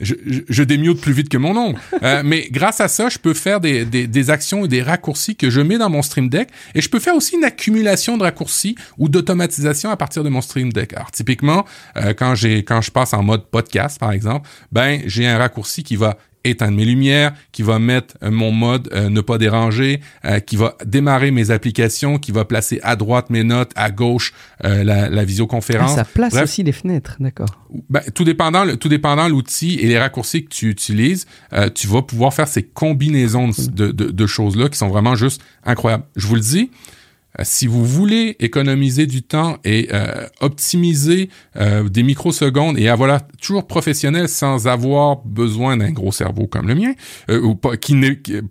[0.00, 0.14] je,
[0.48, 1.78] je, démute plus vite que mon ombre.
[2.02, 5.50] Euh, mais grâce à ça, je peux faire des, des, actions et des raccourcis que
[5.50, 6.48] je mets dans mon Stream Deck.
[6.74, 10.40] Et je peux faire aussi une accumulation de raccourcis ou d'automatisation à partir de mon
[10.40, 10.92] Stream Deck.
[10.94, 11.64] Alors, typiquement,
[11.96, 12.34] euh, quand
[12.66, 16.18] quand je passe en mode podcast, par exemple, ben j'ai un raccourci qui va
[16.50, 20.56] éteindre mes lumières, qui va mettre euh, mon mode euh, ne pas déranger, euh, qui
[20.56, 24.32] va démarrer mes applications, qui va placer à droite mes notes, à gauche
[24.62, 25.92] la, la, visioconférence.
[25.92, 27.48] Ah, ça place aussi les fenêtres, d'accord.
[27.90, 31.26] Ben, tout dépendant, tout dépendant l'outil et les raccourcis que tu utilises,
[31.74, 36.04] tu vas pouvoir faire ces combinaisons de, de, de choses-là qui sont vraiment juste incroyables.
[36.16, 36.70] Je vous le dis,
[37.42, 43.66] si vous voulez économiser du temps et euh, optimiser euh, des microsecondes et avoir toujours
[43.66, 46.92] professionnel sans avoir besoin d'un gros cerveau comme le mien,
[47.28, 47.96] ou pas, qui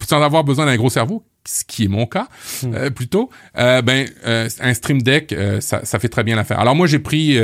[0.07, 2.27] sans avoir besoin d'un gros cerveau, ce qui est mon cas
[2.63, 2.89] hmm.
[2.89, 6.59] plutôt, ben un Stream Deck, ça, ça, fait très bien l'affaire.
[6.59, 7.37] Alors moi j'ai pris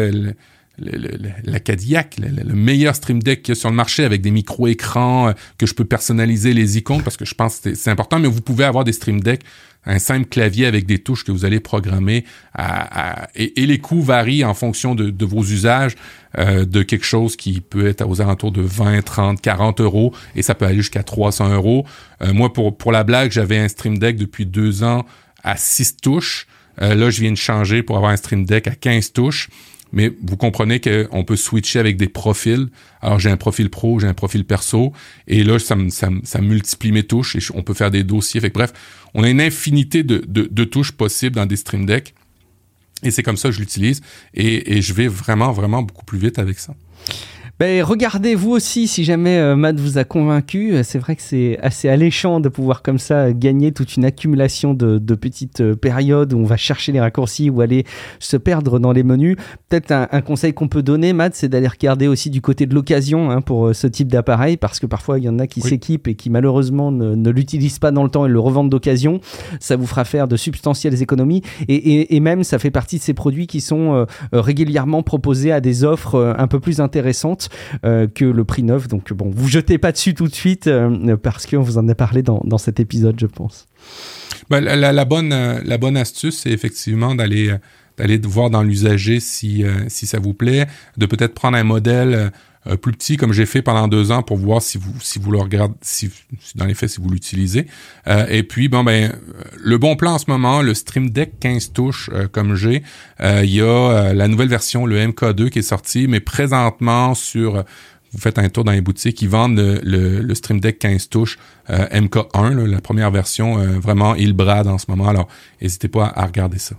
[0.78, 5.34] la Cadillac, le, meilleur Stream Deck qu'il y a sur le marché avec des micro-écrans
[5.58, 8.42] que je peux personnaliser les icônes parce que je pense que c'est important, mais vous
[8.42, 9.42] pouvez avoir des Stream Deck
[9.86, 12.24] un simple clavier avec des touches que vous allez programmer
[13.36, 15.96] et, les coûts varient en fonction de, vos usages
[16.38, 20.42] euh, de quelque chose qui peut être aux alentours de 20, 30, 40 euros et
[20.42, 21.86] ça peut aller jusqu'à 300 euros.
[22.22, 25.06] Euh, moi, pour, pour la blague, j'avais un Stream Deck depuis deux ans
[25.44, 26.48] à 6 touches.
[26.82, 29.50] Euh, là, je viens de changer pour avoir un Stream Deck à 15 touches
[29.92, 32.68] mais vous comprenez qu'on peut switcher avec des profils.
[33.02, 34.94] Alors j'ai un profil pro, j'ai un profil perso,
[35.28, 38.42] et là ça, ça, ça multiplie mes touches et on peut faire des dossiers.
[38.42, 38.74] Fait bref,
[39.14, 42.14] on a une infinité de, de, de touches possibles dans des Stream Deck,
[43.04, 44.02] et c'est comme ça que je l'utilise,
[44.34, 46.76] et, et je vais vraiment vraiment beaucoup plus vite avec ça.
[47.62, 50.74] Ben, regardez vous aussi si jamais euh, Matt vous a convaincu.
[50.82, 54.98] C'est vrai que c'est assez alléchant de pouvoir comme ça gagner toute une accumulation de,
[55.14, 57.86] petites euh, périodes où on va chercher les raccourcis ou aller
[58.18, 59.36] se perdre dans les menus.
[59.70, 63.30] Peut-être un, conseil qu'on peut donner, Matt, c'est d'aller regarder aussi du côté de l'occasion
[63.30, 66.16] hein, pour ce type d'appareil parce que parfois il y en a qui s'équipent et
[66.16, 69.22] qui malheureusement ne, l'utilisent pas dans le temps et le revendent d'occasion.
[69.60, 73.46] Ça vous fera faire de substantielles économies et, même ça fait partie de ces produits
[73.46, 77.51] qui sont régulièrement proposés à des offres un peu plus intéressantes
[77.86, 78.88] euh, que le prix neuf.
[78.88, 81.96] Donc bon, vous jetez pas dessus tout de suite euh, parce qu'on vous en a
[81.96, 83.68] parlé dans, dans cet épisode, je pense.
[84.50, 87.56] Ben, la, bonne, euh, la bonne astuce, c'est effectivement d'aller
[87.98, 90.66] d'aller voir dans l'usager si, si ça vous plaît,
[90.98, 92.32] de peut-être prendre un modèle
[92.68, 95.32] euh, plus petit comme j'ai fait pendant deux ans pour voir si vous si vous
[95.32, 96.12] le regardez si,
[96.54, 97.66] dans les faits si vous l'utilisez
[98.08, 99.12] euh, et puis bon ben
[99.58, 102.84] le bon plan en ce moment le Stream Deck 15 touches euh, comme j'ai
[103.20, 107.64] il y a la nouvelle version le MK2 qui est sorti mais présentement sur
[108.14, 111.40] vous faites un tour dans les boutiques, ils vendent le, le, Stream Deck 15 touches
[111.70, 115.08] MK1, la première version, vraiment il brade en ce moment.
[115.08, 115.30] Alors,
[115.62, 116.76] n'hésitez pas à regarder ça.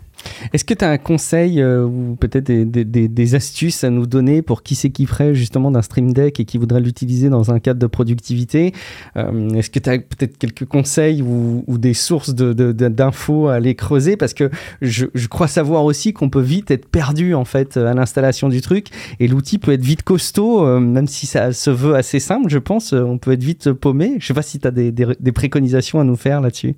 [0.53, 4.63] Est-ce que tu as un conseil euh, ou peut-être des, astuces à nous donner pour
[4.63, 8.73] qui s'équiperait justement d'un Stream Deck et qui voudrait l'utiliser dans un cadre de productivité?
[9.17, 14.17] Euh, Est-ce que tu as peut-être quelques conseils ou, des sources d'infos à aller creuser?
[14.17, 14.51] Parce que
[14.81, 18.89] je, crois savoir aussi qu'on peut vite être perdu en fait à l'installation du truc
[19.19, 22.59] et l'outil peut être vite costaud, euh, même si ça se veut assez simple, je
[22.59, 24.17] pense, on peut être vite paumé.
[24.19, 26.75] Je sais pas si tu as des préconisations à nous faire là-dessus.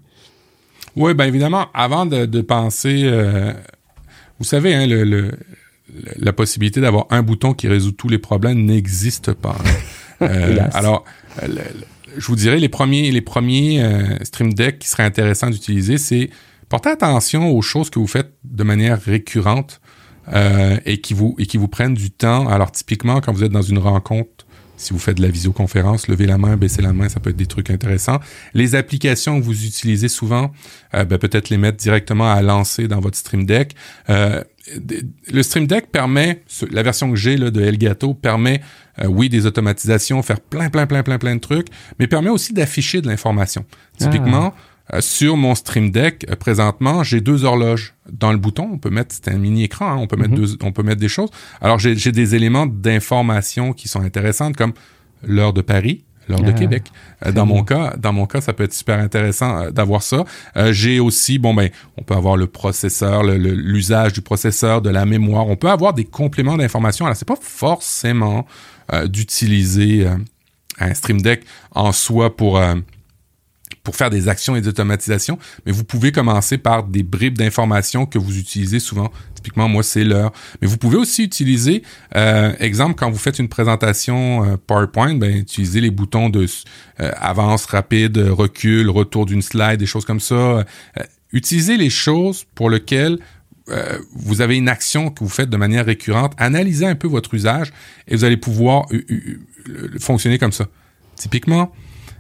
[0.97, 3.53] Oui, bien évidemment, avant de, de penser, euh,
[4.39, 5.33] vous savez, hein, le, le,
[6.19, 9.57] la possibilité d'avoir un bouton qui résout tous les problèmes n'existe pas.
[10.23, 11.05] Euh, alors,
[12.17, 16.31] je vous dirais, les premiers, les premiers euh, Stream Deck qui seraient intéressants d'utiliser, c'est
[16.69, 19.81] porter attention aux choses que vous faites de manière récurrente
[20.87, 22.49] et, qui vous, et qui vous prennent du temps.
[22.49, 24.44] Alors, typiquement, quand vous êtes dans une rencontre
[24.77, 27.37] si vous faites de la visioconférence, lever la main, baisser la main, ça peut être
[27.37, 28.21] des trucs intéressants.
[28.55, 30.53] Les applications que vous utilisez souvent,
[30.95, 33.75] euh, ben, peut-être les mettre directement à lancer dans votre Stream Deck.
[34.11, 34.43] Euh,
[35.31, 38.63] le Stream Deck permet, la version que j'ai de Elgato permet,
[39.01, 41.69] euh, oui, des automatisations, faire plein, plein, plein, plein, plein de trucs,
[41.99, 43.65] mais permet aussi d'afficher de l'information.
[43.99, 44.74] Typiquement, ah.
[44.93, 48.69] Euh, sur mon Stream Deck, euh, présentement, j'ai deux horloges dans le bouton.
[48.71, 50.37] On peut mettre, c'est un mini écran, hein, on peut mettre mhm.
[50.37, 51.31] deux, on peut mettre des choses.
[51.63, 54.75] Alors j'ai des éléments d'information qui sont intéressantes comme
[55.27, 56.93] l'heure de Paris, l'heure de ah, Québec.
[57.25, 60.25] Euh, dans mon cas, dans mon cas, ça peut être super intéressant d'avoir ça.
[60.71, 65.49] j'ai aussi, bon ben, on peut avoir le processeur, l'usage du processeur, de la mémoire.
[65.49, 67.07] On peut avoir des compléments d'information.
[67.07, 68.47] Alors c'est pas forcément
[69.07, 70.07] d'utiliser
[70.79, 72.61] un Stream Deck en soi pour
[73.85, 78.07] pour faire des actions et des automatisations, mais vous pouvez commencer par des bribes d'informations
[78.07, 79.13] que vous utilisez souvent.
[79.35, 80.33] Typiquement, moi, c'est l'heure.
[80.61, 81.83] Mais vous pouvez aussi utiliser,
[82.17, 86.47] euh, exemple, quand vous faites une présentation euh, PowerPoint, ben, utilisez les boutons de
[87.01, 90.65] euh, avance rapide, recul, retour d'une slide, des choses comme ça.
[91.33, 93.19] utilisez les choses pour lesquelles
[94.15, 96.35] vous avez une action que vous faites de manière récurrente.
[96.37, 97.73] Analysez un peu votre usage
[98.07, 98.87] et vous allez pouvoir
[99.99, 100.67] fonctionner comme ça.
[101.17, 101.73] Typiquement,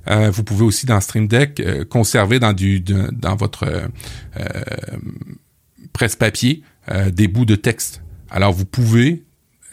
[0.09, 2.55] euh, vous pouvez aussi dans Stream Deck euh, conserver dans
[3.13, 3.89] dans votre euh,
[5.93, 6.63] presse-papier
[7.13, 8.03] des bouts de texte.
[8.31, 9.25] Alors vous pouvez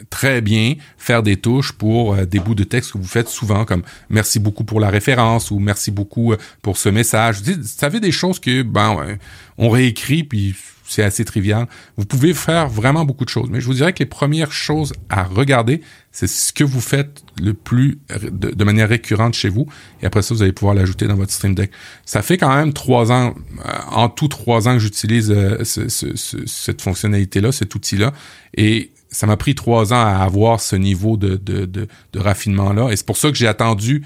[0.09, 3.83] très bien faire des touches pour des bouts de texte que vous faites souvent, comme
[4.09, 7.41] merci beaucoup pour la référence ou merci beaucoup pour ce message.
[7.41, 9.17] Vous savez des choses que ben
[9.57, 10.55] on réécrit puis
[10.91, 11.67] c'est assez trivial.
[11.95, 14.93] Vous pouvez faire vraiment beaucoup de choses, mais je vous dirais que les premières choses
[15.09, 15.81] à regarder,
[16.11, 19.67] c'est ce que vous faites le plus de, manière récurrente chez vous,
[20.01, 21.71] et après ça, vous allez pouvoir l'ajouter dans votre Stream Deck.
[22.05, 23.33] Ça fait quand même trois ans,
[23.65, 28.11] euh, en tout trois ans que j'utilise euh, cette fonctionnalité-là, cet outil-là,
[28.57, 32.95] et ça m'a pris trois ans à avoir ce niveau de, de, de, raffinement-là, et
[32.95, 34.05] c'est pour ça que j'ai attendu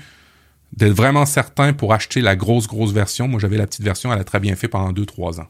[0.73, 3.27] d'être vraiment certain pour acheter la grosse, grosse version.
[3.27, 5.47] Moi, j'avais la petite version, elle a très bien fait pendant deux, trois ans.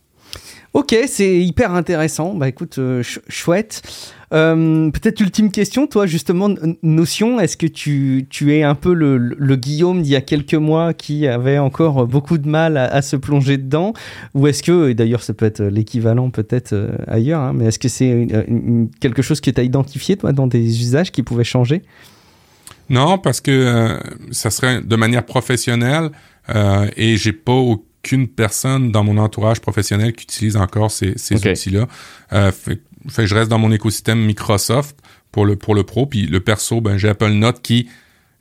[0.75, 2.33] Ok, c'est hyper intéressant.
[2.33, 3.81] Bah écoute, euh, chouette.
[4.33, 6.49] Euh, peut-être ultime question, toi justement,
[6.83, 10.93] Notion, est-ce que tu, tu, es un peu le, Guillaume d'il y a quelques mois
[10.93, 13.93] qui avait encore beaucoup de mal à, se plonger dedans?
[14.33, 17.79] Ou est-ce que, et d'ailleurs ça peut être l'équivalent peut-être euh, ailleurs, hein, mais est-ce
[17.79, 18.27] que c'est
[18.99, 21.83] quelque chose que tu as identifié toi dans des usages qui pouvaient changer?
[22.89, 23.97] Non, parce que
[24.31, 26.09] ça serait de manière professionnelle
[26.97, 27.53] et j'ai pas
[28.05, 31.87] qu'une personne dans mon entourage professionnel qui utilise encore ces, outils-là.
[32.33, 34.95] Euh, fait, je reste dans mon écosystème Microsoft
[35.31, 36.05] pour le, pour le pro.
[36.05, 37.89] Puis le perso, ben, j'ai Apple Note qui,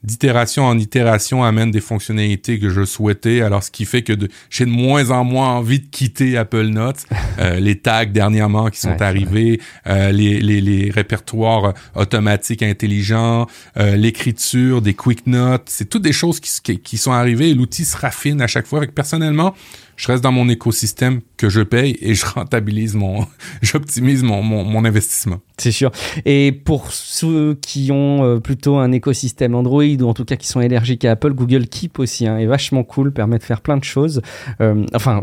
[0.05, 3.41] d'itération en itération amène des fonctionnalités que je souhaitais.
[3.41, 4.13] Alors, ce qui fait que
[4.51, 7.05] j'ai de moins en moins envie de quitter Apple Notes.
[7.41, 13.97] Euh, les tags dernièrement qui sont arrivés, euh, les, les, les, répertoires automatiques intelligents, euh,
[13.97, 17.97] l'écriture, des quick notes, c'est toutes des choses qui, qui, sont arrivées et l'outil se
[17.97, 18.79] raffine à chaque fois.
[18.79, 19.55] Avec personnellement,
[19.97, 23.27] je reste dans mon écosystème que je paye et je rentabilise mon,
[23.63, 25.41] j'optimise mon, mon, investissement.
[25.59, 25.93] C'est sûr.
[26.25, 30.47] Et pour ceux qui ont euh, plutôt un écosystème Android ou en tout cas qui
[30.47, 33.77] sont allergiques à Apple, Google Keep aussi hein, est vachement cool, permet de faire plein
[33.77, 34.21] de choses.
[34.61, 35.23] Euh, enfin,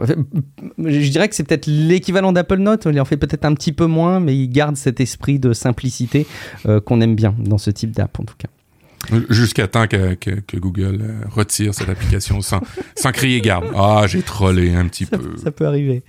[0.78, 2.88] je dirais que c'est peut-être l'équivalent d'Apple Note.
[2.90, 6.26] Il en fait peut-être un petit peu moins, mais il garde cet esprit de simplicité
[6.66, 8.48] euh, qu'on aime bien dans ce type d'app en tout cas.
[9.30, 12.62] Jusqu'à temps que, que, que, Google euh, retire cette application sans,
[12.96, 13.66] sans crier garde.
[13.76, 15.36] Ah, j'ai trollé un petit peu.
[15.44, 16.04] Ça peut arriver.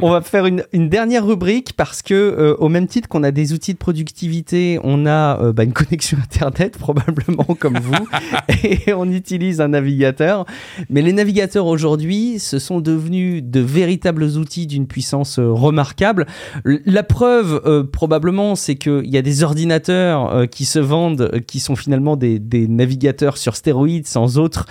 [0.00, 3.52] On va faire une, dernière rubrique parce que, euh, au même titre qu'on a des
[3.52, 8.08] outils de productivité, on a euh, bah, une connexion Internet, probablement comme vous,
[8.64, 10.46] et on utilise un navigateur.
[10.88, 16.26] Mais les navigateurs aujourd'hui, ce sont devenus de véritables outils d'une puissance euh, remarquable.
[16.64, 22.16] La preuve, probablement, c'est qu'il y a des ordinateurs qui se vendent, qui sont finalement
[22.16, 24.66] des, navigateurs sur stéroïdes, sans autres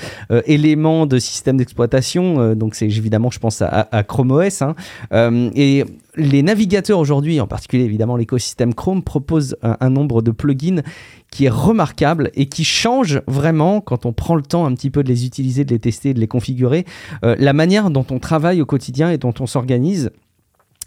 [0.46, 2.56] éléments de système d'exploitation.
[2.56, 4.62] donc, c'est évidemment, je pense à, à Chrome OS.
[4.62, 4.76] Hein.
[5.14, 5.84] Euh, et
[6.16, 10.82] les navigateurs aujourd'hui, en particulier évidemment l'écosystème Chrome, proposent un, nombre de plugins
[11.32, 15.04] qui est remarquable et qui change vraiment, quand on prend le temps un petit peu
[15.04, 16.86] de les utiliser, de les tester, de les configurer,
[17.24, 20.12] euh, la manière dont on travaille au quotidien et dont on s'organise.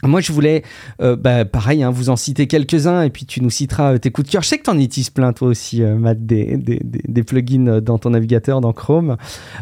[0.05, 0.63] Moi, je voulais,
[1.03, 4.13] euh, bah, pareil, hein, vous en citer quelques-uns et puis tu nous citeras euh, tes
[4.13, 4.43] coups de cœur.
[4.45, 7.99] Je sais que tu en utilises plein, toi aussi, euh, Matt, des, des, plugins dans
[7.99, 9.17] ton navigateur, dans Chrome.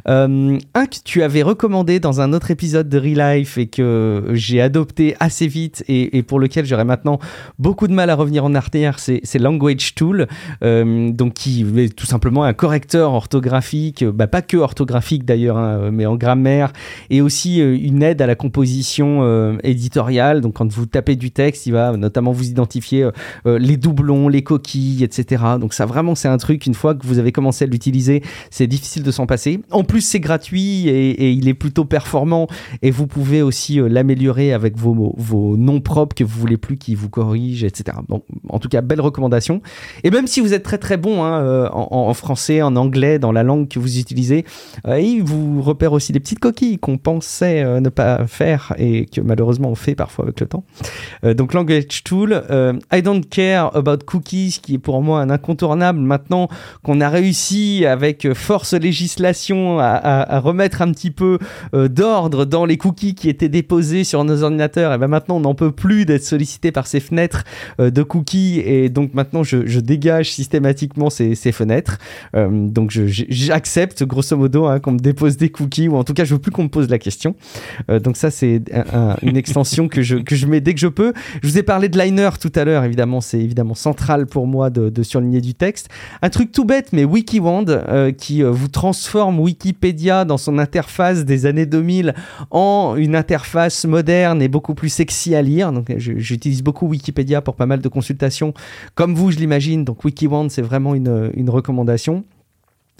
[0.04, 5.16] un que tu avais recommandé dans un autre épisode de Relife et que j'ai adopté
[5.20, 7.18] assez vite et, et pour lequel j'aurais maintenant
[7.58, 10.26] beaucoup de mal à revenir en arrière, c'est Language Tool,
[10.60, 16.04] donc qui est tout simplement un correcteur orthographique, bah, pas que orthographique d'ailleurs, hein, mais
[16.04, 16.72] en grammaire
[17.08, 21.72] et aussi une aide à la composition éditoriale donc quand vous tapez du texte, il
[21.72, 23.10] va notamment vous identifier euh,
[23.46, 25.42] euh, les doublons, les coquilles, etc.
[25.60, 28.66] Donc ça vraiment c'est un truc, une fois que vous avez commencé à l'utiliser, c'est
[28.66, 29.60] difficile de s'en passer.
[29.70, 32.46] En plus c'est gratuit et, il est plutôt performant
[32.82, 36.76] et vous pouvez aussi euh, l'améliorer avec vos, vos noms propres que vous voulez plus
[36.76, 37.98] qui vous corrigent, etc.
[38.08, 39.60] Bon, en tout cas, belle recommandation.
[40.04, 43.42] Et même si vous êtes très très bon hein, en, français, en anglais, dans la
[43.42, 44.44] langue que vous utilisez,
[44.86, 49.70] il vous repère aussi des petites coquilles qu'on pensait ne pas faire et que malheureusement
[49.70, 50.64] on fait parfois avec le temps.
[51.24, 55.30] Euh, donc Language Tool, euh, I Don't Care About Cookies, qui est pour moi un
[55.30, 56.48] incontournable maintenant
[56.82, 61.38] qu'on a réussi avec force législation à, remettre un petit peu
[61.74, 64.92] euh, d'ordre dans les cookies qui étaient déposés sur nos ordinateurs.
[64.92, 67.44] Et ben maintenant on n'en peut plus d'être sollicité par ces fenêtres
[67.78, 71.98] de cookies et donc maintenant je, dégage systématiquement ces, fenêtres.
[72.34, 76.34] donc j'accepte grosso modo hein, qu'on me dépose des cookies ou en tout cas je
[76.34, 77.34] veux plus qu'on me pose la question.
[77.88, 78.62] donc ça c'est
[79.22, 81.12] une extension que je, que je mets dès que je peux.
[81.42, 84.70] Je vous ai parlé de Liner tout à l'heure, évidemment, c'est évidemment central pour moi
[84.70, 85.88] de, de, surligner du texte.
[86.22, 91.24] Un truc tout bête, mais WikiWand, euh, qui euh, vous transforme Wikipédia dans son interface
[91.24, 92.14] des années 2000
[92.50, 95.72] en une interface moderne et beaucoup plus sexy à lire.
[95.72, 98.54] Donc, j'utilise beaucoup Wikipédia pour pas mal de consultations,
[98.94, 99.84] comme vous, je l'imagine.
[99.84, 102.24] Donc, WikiWand, c'est vraiment une, une recommandation.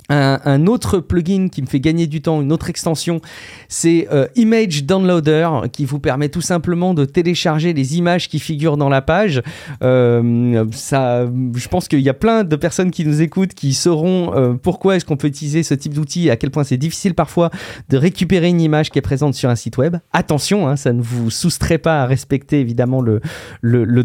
[0.09, 3.21] Un, autre plugin qui me fait gagner du temps, une autre extension,
[3.69, 8.77] c'est euh, Image Downloader qui vous permet tout simplement de télécharger les images qui figurent
[8.77, 9.43] dans la page.
[9.83, 14.55] Euh, je pense qu'il y a plein de personnes qui nous écoutent qui sauront euh,
[14.55, 17.51] pourquoi est-ce qu'on peut utiliser ce type d'outil à quel point c'est difficile parfois
[17.89, 19.97] de récupérer une image qui est présente sur un site web.
[20.13, 23.21] Attention, hein, ça ne vous soustrait pas à respecter évidemment le,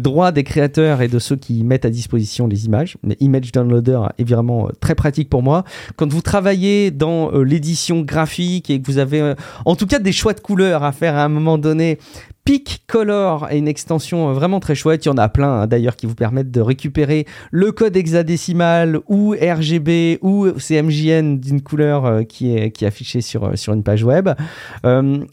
[0.00, 2.96] droit des créateurs et de ceux qui mettent à disposition les images.
[3.04, 5.64] Mais Image Downloader est vraiment très pratique pour moi
[5.96, 9.34] quand vous travaillez dans euh, l'édition graphique et que vous avez euh,
[9.64, 11.98] en tout cas des choix de couleurs à faire à un moment donné,
[12.44, 15.04] Peak Color est une extension euh, vraiment très chouette.
[15.04, 18.98] Il y en a plein hein, d'ailleurs qui vous permettent de récupérer le code hexadécimal
[19.06, 23.72] ou RGB ou CMJN d'une couleur euh, qui, est, qui est affichée sur, euh, sur
[23.74, 24.28] une page web.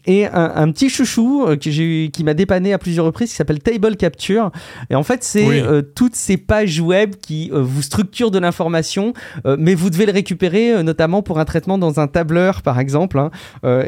[0.06, 3.96] et un, petit chouchou que j'ai qui m'a dépanné à plusieurs reprises qui s'appelle Table
[3.96, 4.52] Capture.
[4.88, 5.62] Et en fait, c'est
[5.96, 9.12] toutes ces pages web qui vous structurent de l'information,
[9.58, 13.18] mais vous devez le récupérer notamment pour un traitement dans un tableur par exemple.
[13.18, 13.30] Hein.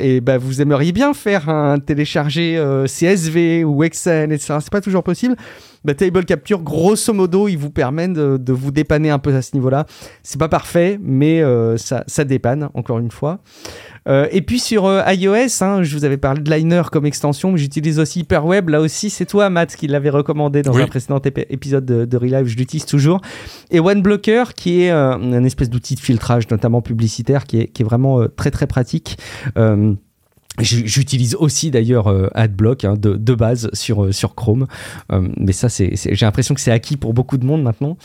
[0.01, 4.59] et bah, vous aimeriez bien faire un télécharger CSV CSV ou Excel, etc.
[4.61, 5.37] C'est pas toujours possible.
[5.85, 9.43] Bah, Table Capture, grosso modo, il vous permet de, de vous dépanner un peu à
[9.43, 9.87] ce niveau-là.
[10.23, 13.41] C'est pas parfait, mais euh, ça, ça dépanne, encore une fois.
[14.09, 17.53] Euh, et puis sur euh, iOS, hein, je vous avais parlé de Liner comme extension,
[17.53, 18.69] mais j'utilise aussi Hyperweb.
[18.69, 22.47] Là aussi, c'est toi, Matt, qui l'avait recommandé dans un précédent épisode de, de Relive.
[22.47, 23.21] Je l'utilise toujours.
[23.71, 27.85] Et OneBlocker, qui est un espèce d'outil de filtrage, notamment publicitaire, qui est, qui est
[27.85, 29.19] vraiment très très pratique.
[30.61, 34.67] J'utilise aussi d'ailleurs AdBlock hein, de, base sur, sur Chrome,
[35.11, 37.97] mais ça, j'ai l'impression que c'est acquis pour beaucoup de monde maintenant.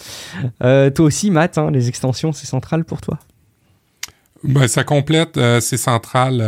[0.62, 3.20] toi aussi, Matt, hein, les extensions, c'est central pour toi?
[4.44, 6.42] Ben, ça complète, euh, c'est central.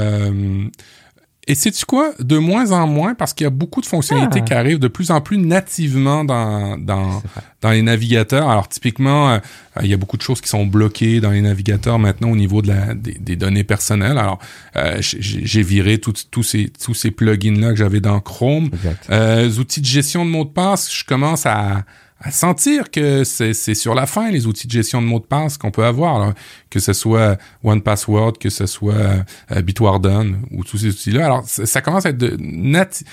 [1.49, 2.13] Euh, et sais-tu quoi?
[2.19, 4.45] De moins en moins, parce qu'il y a beaucoup de fonctionnalités ah.
[4.45, 7.21] qui arrivent de plus en plus nativement dans, dans,
[7.61, 8.49] dans les navigateurs.
[8.49, 9.39] Alors, typiquement, euh,
[9.81, 12.61] il y a beaucoup de choses qui sont bloquées dans les navigateurs maintenant au niveau
[12.61, 14.17] de la, des, données personnelles.
[14.17, 14.39] Alors,
[14.99, 18.69] j'ai viré tous ces, tous ces plugins-là que j'avais dans Chrome.
[19.09, 21.83] les outils de gestion de mots de passe, je commence à
[22.21, 25.57] à sentir que c'est sur la fin les outils de gestion de mots de passe
[25.57, 26.33] qu'on peut avoir,
[26.69, 31.25] que ce soit One Password, que ce soit euh, Bitwarden ou tous ces outils-là.
[31.25, 33.03] Alors ça, commence à être de net.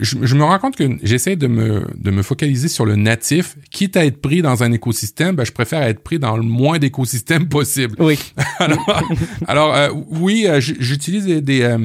[0.00, 3.56] Je, me rends compte que j'essaie de me, de me focaliser sur le natif.
[3.70, 6.78] Quitte à être pris dans un écosystème, ben, je préfère être pris dans le moins
[6.78, 7.96] d'écosystèmes possible.
[8.00, 8.18] Oui.
[9.46, 11.76] alors, euh, oui, euh, j'utilise des, des,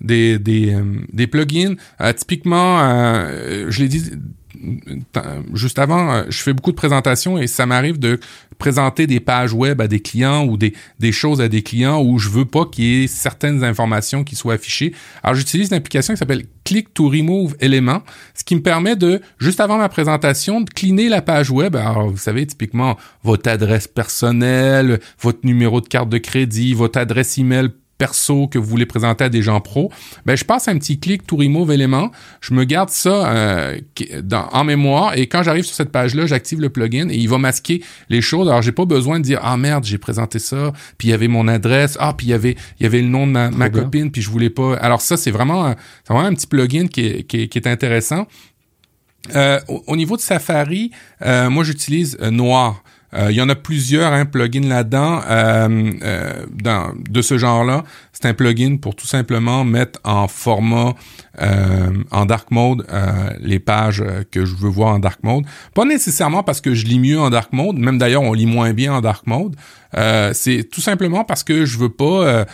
[0.00, 0.76] des, des,
[1.12, 1.74] des, plugins.
[2.16, 2.78] typiquement,
[3.68, 4.12] je l'ai dit
[5.54, 8.18] juste avant, euh, je fais beaucoup de présentations et ça m'arrive de
[8.58, 10.72] présenter des pages web à des clients ou des,
[11.12, 14.54] choses à des clients où je veux pas qu'il y ait certaines informations qui soient
[14.54, 14.92] affichées.
[15.22, 18.02] Alors, j'utilise une application qui s'appelle Click to Remove Element,
[18.34, 21.76] ce qui me permet de, juste avant ma présentation, de cleaner la page web.
[21.76, 27.38] Alors, vous savez, typiquement, votre adresse personnelle, votre numéro de carte de crédit, votre adresse
[27.38, 29.90] email perso que vous voulez présenter à des gens pros,
[30.24, 33.78] ben je passe un petit clic to remove élément, je me garde ça euh,
[34.22, 37.38] dans, en mémoire et quand j'arrive sur cette page-là, j'active le plugin et il va
[37.38, 38.48] masquer les choses.
[38.48, 41.28] Alors j'ai pas besoin de dire ah merde j'ai présenté ça, puis il y avait
[41.28, 44.10] mon adresse, ah puis il y avait il y avait le nom de ma, copine
[44.10, 44.76] puis je voulais pas.
[44.76, 45.74] Alors ça c'est vraiment
[46.04, 48.26] c'est vraiment un petit plugin qui est, qui est, intéressant.
[49.34, 50.90] Euh, au, niveau de Safari,
[51.22, 52.82] euh, moi j'utilise Noir.
[53.14, 57.84] Euh, il y en a plusieurs hein, plugins là-dedans euh, euh, de ce genre-là.
[58.12, 60.94] C'est un plugin pour tout simplement mettre en format
[62.10, 62.84] en dark mode
[63.38, 64.02] les pages
[64.32, 65.44] que je veux voir en dark mode.
[65.72, 68.72] Pas nécessairement parce que je lis mieux en dark mode, même d'ailleurs on lit moins
[68.72, 69.54] bien en dark mode.
[70.32, 72.44] c'est tout simplement parce que je veux pas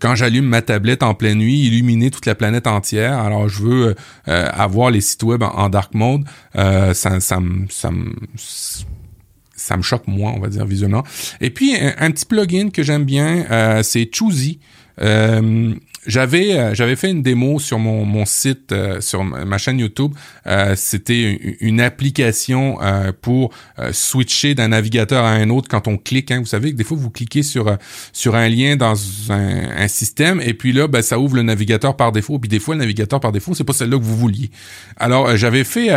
[0.00, 3.18] quand j'allume ma tablette en pleine nuit illuminer toute la planète entière.
[3.18, 6.24] Alors je veux avoir les sites web en, dark mode.
[6.54, 7.90] ça, ça, ça,
[8.34, 8.86] ça
[9.66, 11.02] ça me choque moins, on va dire, visuellement.
[11.40, 14.60] Et puis, un, petit plugin que j'aime bien, euh, c'est Choosy.
[15.02, 15.74] Euh,
[16.06, 20.12] j'avais euh, j'avais fait une démo sur mon, mon site sur ma chaîne YouTube.
[20.76, 22.78] C'était une, application
[23.20, 23.52] pour
[23.90, 26.30] switcher d'un navigateur à un autre quand on clique.
[26.30, 26.38] Hein.
[26.38, 27.76] Vous savez que des fois vous cliquez sur
[28.12, 28.94] sur un lien dans
[29.30, 32.38] un, un système et puis là ben, ça ouvre le navigateur par défaut.
[32.38, 34.50] Puis des fois le navigateur par défaut c'est pas celle-là que vous vouliez.
[34.96, 35.90] Alors j'avais fait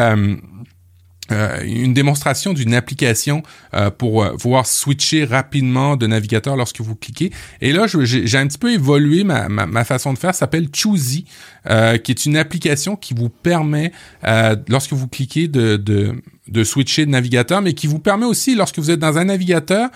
[1.32, 6.96] euh, une démonstration d'une application euh, pour euh, pouvoir switcher rapidement de navigateur lorsque vous
[6.96, 7.32] cliquez.
[7.62, 10.34] Et là, j'ai un petit peu évolué ma, ma, façon de faire.
[10.34, 11.26] Ça s'appelle Choosy,
[12.04, 13.92] qui est une application qui vous permet,
[14.68, 18.80] lorsque vous cliquez, de, de, de switcher de navigateur, mais qui vous permet aussi, lorsque
[18.80, 19.90] vous êtes dans un navigateur,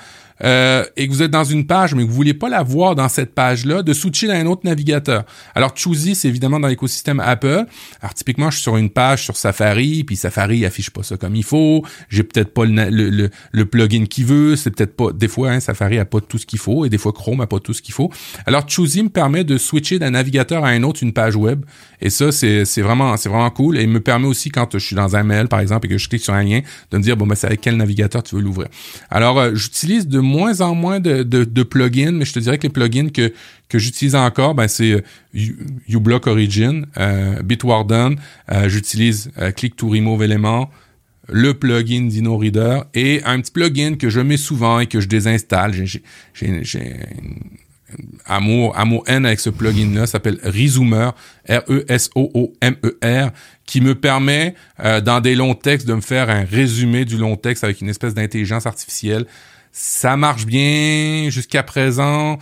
[0.44, 2.96] euh, et que vous êtes dans une page, mais que vous voulez pas la voir
[2.96, 5.24] dans cette page-là, de switcher dans un autre navigateur.
[5.56, 7.66] Alors, Choosy, c'est évidemment dans l'écosystème Apple.
[8.02, 11.36] Alors, typiquement, je suis sur une page sur Safari, puis Safari affiche pas ça comme
[11.36, 11.84] il faut.
[12.10, 14.56] J'ai peut-être pas le, le, le, plugin qu'il veut.
[14.56, 15.12] C'est peut-être pas...
[15.12, 17.48] Des fois, hein, Safari a pas tout ce qu'il faut, et des fois, Chrome a
[17.48, 18.12] pas tout ce qu'il faut.
[18.46, 21.66] Alors, Choosy me permet de switcher d'un navigateur à un autre une page web.
[22.02, 23.78] Et ça, c'est vraiment, c'est vraiment cool.
[23.78, 25.98] Et il me permet aussi, quand je suis dans un mail, par exemple, et que
[25.98, 26.62] je clique sur un lien,
[26.92, 28.68] de me dire, bon, ben, c'est avec quel navigateur tu veux l'ouvrir.
[29.10, 32.74] Alors, euh, j'utilise de moins en moins de, plugins, mais je te dirais que les
[32.74, 33.32] plugins que,
[33.70, 35.02] que j'utilise encore, ben, c'est euh,
[35.88, 38.16] uBlock Origin, euh, Bitwarden,
[38.52, 40.72] euh, j'utilise Click to Remove Element,
[41.30, 45.74] le plugin DinoReader et un petit plugin que je mets souvent et que je désinstalle.
[46.34, 47.00] J'ai
[48.26, 51.12] amour, amour N avec ce plugin-là, s'appelle Rezoomer,
[51.48, 53.32] R-E-S-O-O-M-E-R,
[53.66, 57.64] qui me permet, dans des longs textes, de me faire un résumé du long texte
[57.64, 59.26] avec une espèce d'intelligence artificielle
[59.74, 62.38] ça marche bien jusqu'à présent.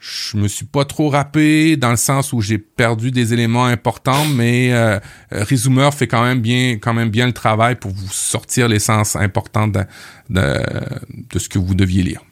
[0.00, 4.24] Je me suis pas trop rappé dans le sens où j'ai perdu des éléments importants,
[4.34, 4.98] mais euh,
[5.30, 9.72] Resumer fait quand même bien, quand même bien le travail pour vous sortir l'essence importante
[9.72, 9.84] de,
[10.30, 12.22] de, ce que vous deviez lire.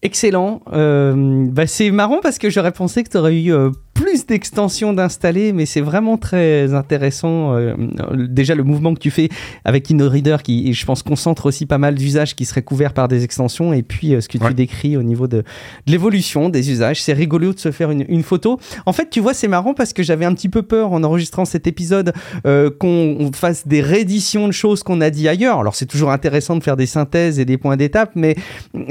[0.00, 0.62] Excellent.
[0.72, 4.92] Euh, bah c'est marrant parce que j'aurais pensé que tu aurais eu euh, plus d'extensions
[4.92, 7.56] d'installer, mais c'est vraiment très intéressant.
[7.56, 7.74] Euh,
[8.14, 9.28] déjà, le mouvement que tu fais
[9.64, 13.24] avec InnoReader, qui, je pense, concentre aussi pas mal d'usages qui seraient couverts par des
[13.24, 15.42] extensions, et puis euh, ce que tu décris au niveau de,
[15.88, 17.02] l'évolution des usages.
[17.02, 18.60] C'est rigolo de se faire une, photo.
[18.86, 21.44] En fait, tu vois, c'est marrant parce que j'avais un petit peu peur en enregistrant
[21.44, 22.12] cet épisode
[22.46, 25.58] euh, qu'on fasse des rééditions de choses qu'on a dit ailleurs.
[25.58, 28.36] Alors, c'est toujours intéressant de faire des synthèses et des points d'étape, mais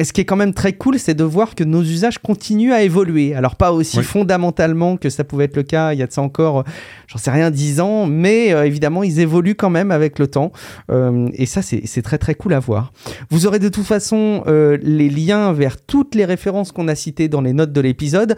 [0.03, 2.81] ce qui est quand même très cool, c'est de voir que nos usages continuent à
[2.81, 3.33] évoluer.
[3.35, 6.21] Alors, pas aussi fondamentalement que ça pouvait être le cas il y a de ça
[6.21, 6.63] encore,
[7.07, 10.51] j'en sais rien, 10 ans, mais euh, évidemment, ils évoluent quand même avec le temps.
[10.91, 12.91] Euh, et ça, c'est très très cool à voir.
[13.29, 17.27] Vous aurez de toute façon euh, les liens vers toutes les références qu'on a citées
[17.27, 18.35] dans les notes de l'épisode.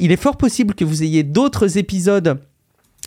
[0.00, 2.38] il est fort possible que vous ayez d'autres épisodes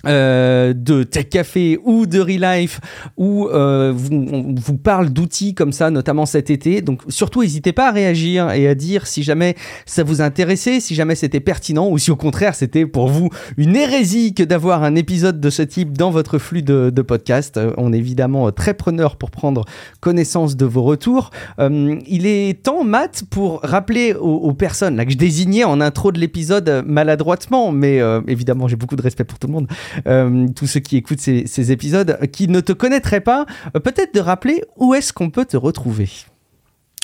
[0.06, 2.80] euh, de Tech Café ou de Relife
[3.18, 6.82] où euh, vous, on vous parle d'outils comme ça, notamment cet été.
[6.82, 10.96] Donc surtout, n'hésitez pas à réagir et à dire si jamais ça vous intéressait, si
[10.96, 14.96] jamais c'était pertinent ou si au contraire c'était pour vous une hérésie que d'avoir un
[14.96, 17.58] épisode de ce type dans votre flux de, podcast.
[17.58, 19.66] Euh, on est évidemment très preneur pour prendre
[20.00, 21.32] connaissance de vos retours.
[21.60, 25.82] Euh, il est temps, Matt, pour rappeler aux, aux, personnes là que je désignais en
[25.82, 29.68] intro de l'épisode maladroitement, mais euh, évidemment j'ai beaucoup de respect pour tout le monde.
[30.08, 34.20] Euh, tous ceux qui écoutent ces, épisodes, qui ne te connaîtraient pas, euh, peut-être de
[34.20, 36.10] rappeler où est-ce qu'on peut te retrouver.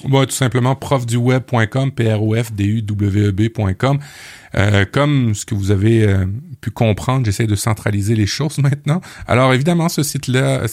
[0.06, 4.00] Bon, tout simplement profduweb.com, p r o f d u w e b.com.
[4.56, 6.08] Euh, comme ce que vous avez
[6.62, 9.02] pu comprendre, j'essaie de centraliser les choses maintenant.
[9.28, 10.66] Alors évidemment, ce site-là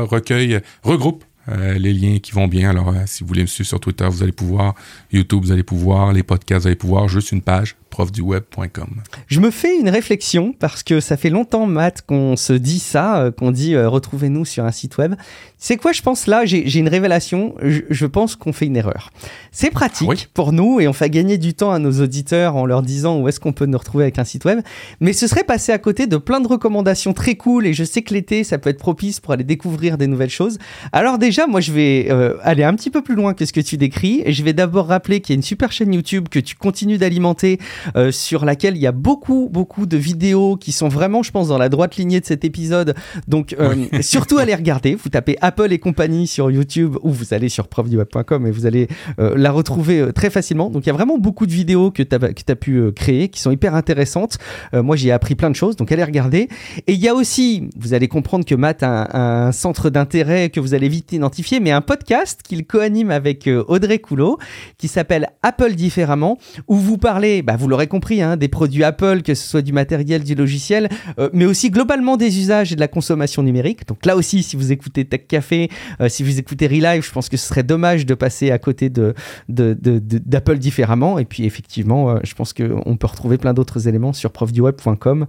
[0.00, 2.70] recueille, regroupe les liens qui vont bien.
[2.70, 4.74] Alors, si vous voulez me suivre sur Twitter, vous allez pouvoir.
[5.12, 6.12] YouTube, vous allez pouvoir.
[6.12, 7.06] Les podcasts, vous allez pouvoir.
[7.06, 8.88] Juste une page profduweb.com.
[9.28, 13.18] Je me fais une réflexion parce que ça fait longtemps, Matt, qu'on se dit ça,
[13.18, 15.14] euh, qu'on dit euh, retrouvez-nous sur un site web.
[15.58, 19.10] C'est quoi, je pense là, j'ai une révélation, je, pense qu'on fait une erreur.
[19.50, 22.82] C'est pratique pour nous et on fait gagner du temps à nos auditeurs en leur
[22.82, 24.60] disant où est-ce qu'on peut nous retrouver avec un site web,
[25.00, 28.02] mais ce serait passé à côté de plein de recommandations très cool et je sais
[28.02, 30.58] que l'été, ça peut être propice pour aller découvrir des nouvelles choses.
[30.92, 33.60] Alors déjà, moi, je vais euh, aller un petit peu plus loin que ce que
[33.60, 36.56] tu décris je vais d'abord rappeler qu'il y a une super chaîne YouTube que tu
[36.56, 37.58] continues d'alimenter
[37.96, 41.48] euh, sur laquelle il y a beaucoup, beaucoup de vidéos qui sont vraiment, je pense,
[41.48, 42.94] dans la droite lignée de cet épisode.
[43.28, 44.94] Donc, euh, surtout allez regarder.
[44.94, 48.88] Vous tapez Apple et compagnie sur YouTube ou vous allez sur profduweb.com et vous allez
[49.18, 50.70] euh, la retrouver très facilement.
[50.70, 53.40] Donc, il y a vraiment beaucoup de vidéos que tu as, as, pu créer qui
[53.40, 54.38] sont hyper intéressantes.
[54.72, 56.48] moi, j'ai appris plein de choses, donc allez regarder.
[56.86, 60.60] Et il y a aussi, vous allez comprendre que Matt a un, centre d'intérêt que
[60.60, 64.38] vous allez vite identifier, mais un podcast qu'il co-anime avec Audrey Coulot
[64.78, 69.34] qui s'appelle Apple différemment, où vous parlez, bah, vous compris, hein, des produits Apple, que
[69.34, 72.88] ce soit du matériel, du logiciel, euh, mais aussi globalement des usages et de la
[72.88, 73.86] consommation numérique.
[73.86, 75.70] Donc là aussi, si vous écoutez Tech Café,
[76.00, 78.90] euh, si vous écoutez Relive, je pense que ce serait dommage de passer à côté
[78.90, 79.14] de,
[79.48, 81.18] d'Apple différemment.
[81.18, 85.26] Et puis effectivement, euh, je pense qu'on peut retrouver plein d'autres éléments sur profduweb.com.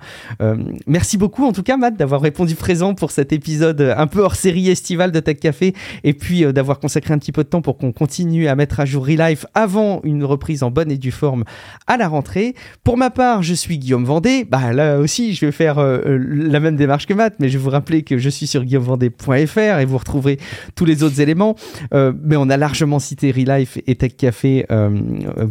[0.88, 4.36] merci beaucoup en tout cas, Matt, d'avoir répondu présent pour cet épisode un peu hors
[4.36, 5.74] série estivale de Tech Café
[6.04, 8.86] et puis d'avoir consacré un petit peu de temps pour qu'on continue à mettre à
[8.86, 11.44] jour Relive avant une reprise en bonne et due forme
[11.88, 12.25] à la rentrée.
[12.84, 14.46] Pour ma part, je suis Guillaume Vendée.
[14.46, 17.58] Bah là aussi, je vais faire euh, euh, la même démarche que Matt, mais je
[17.58, 20.40] vais vous rappeler que je suis sur guillaumevendée.fr et vous retrouverez
[20.76, 21.56] tous les autres éléments.
[21.94, 24.66] Euh, mais on a largement cité Relife et Tech Café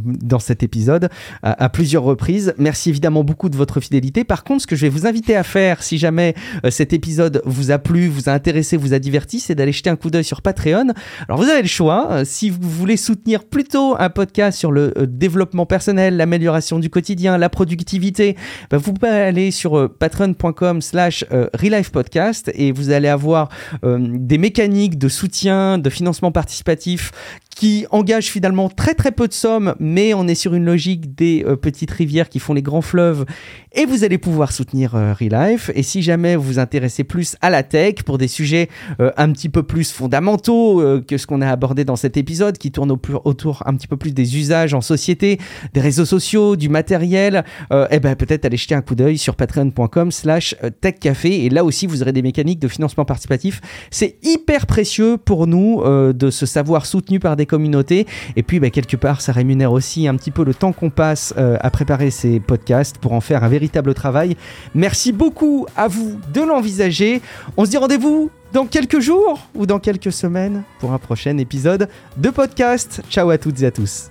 [0.05, 1.09] dans cet épisode
[1.43, 2.55] à, plusieurs reprises.
[2.59, 4.25] Merci évidemment beaucoup de votre fidélité.
[4.25, 6.35] Par contre, ce que je vais vous inviter à faire, si jamais
[6.71, 9.97] cet épisode vous a plu, vous a intéressé, vous a diverti, c'est d'aller jeter un
[9.97, 10.93] coup d'œil sur Patreon.
[11.29, 12.25] Alors vous avez le choix.
[12.25, 17.49] Si vous voulez soutenir plutôt un podcast sur le développement personnel, l'amélioration du quotidien, la
[17.49, 18.37] productivité,
[18.71, 21.49] bah, vous pouvez aller sur euh, patreon.com slash euh,
[21.93, 23.49] podcast et vous allez avoir
[23.85, 27.13] euh, des mécaniques de soutien, de financement participatif
[27.55, 31.45] qui engage finalement très très peu de sommes, mais on est sur une logique des
[31.47, 33.25] euh, petites rivières qui font les grands fleuves,
[33.73, 35.71] et vous allez pouvoir soutenir euh, Relife.
[35.75, 38.69] Et si jamais vous vous intéressez plus à la tech pour des sujets
[39.01, 42.71] euh, un petit peu plus fondamentaux que ce qu'on a abordé dans cet épisode, qui
[42.71, 42.91] tourne
[43.25, 45.39] autour un petit peu plus des usages en société,
[45.73, 47.45] des réseaux sociaux, du matériel,
[47.91, 51.45] eh ben peut-être aller jeter un coup d'œil sur patreon.com/slash techcafé.
[51.45, 53.61] Et là aussi, vous aurez des mécaniques de financement participatif.
[53.91, 58.07] C'est hyper précieux pour nous de se savoir soutenu par communautés.
[58.37, 61.35] Et puis, bah, quelque part, ça rémunère aussi un petit peu le temps qu'on passe
[61.39, 64.37] euh, à préparer ces podcasts pour en faire un véritable travail.
[64.75, 67.23] Merci beaucoup à vous de l'envisager.
[67.57, 71.89] On se dit rendez-vous dans quelques jours ou dans quelques semaines pour un prochain épisode
[72.17, 73.03] de podcast.
[73.11, 74.11] Ciao à toutes et à tous.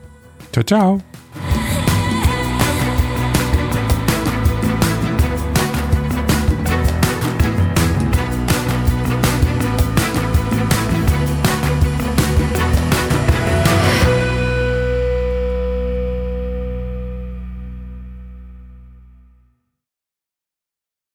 [0.51, 1.12] Ciao, ciao.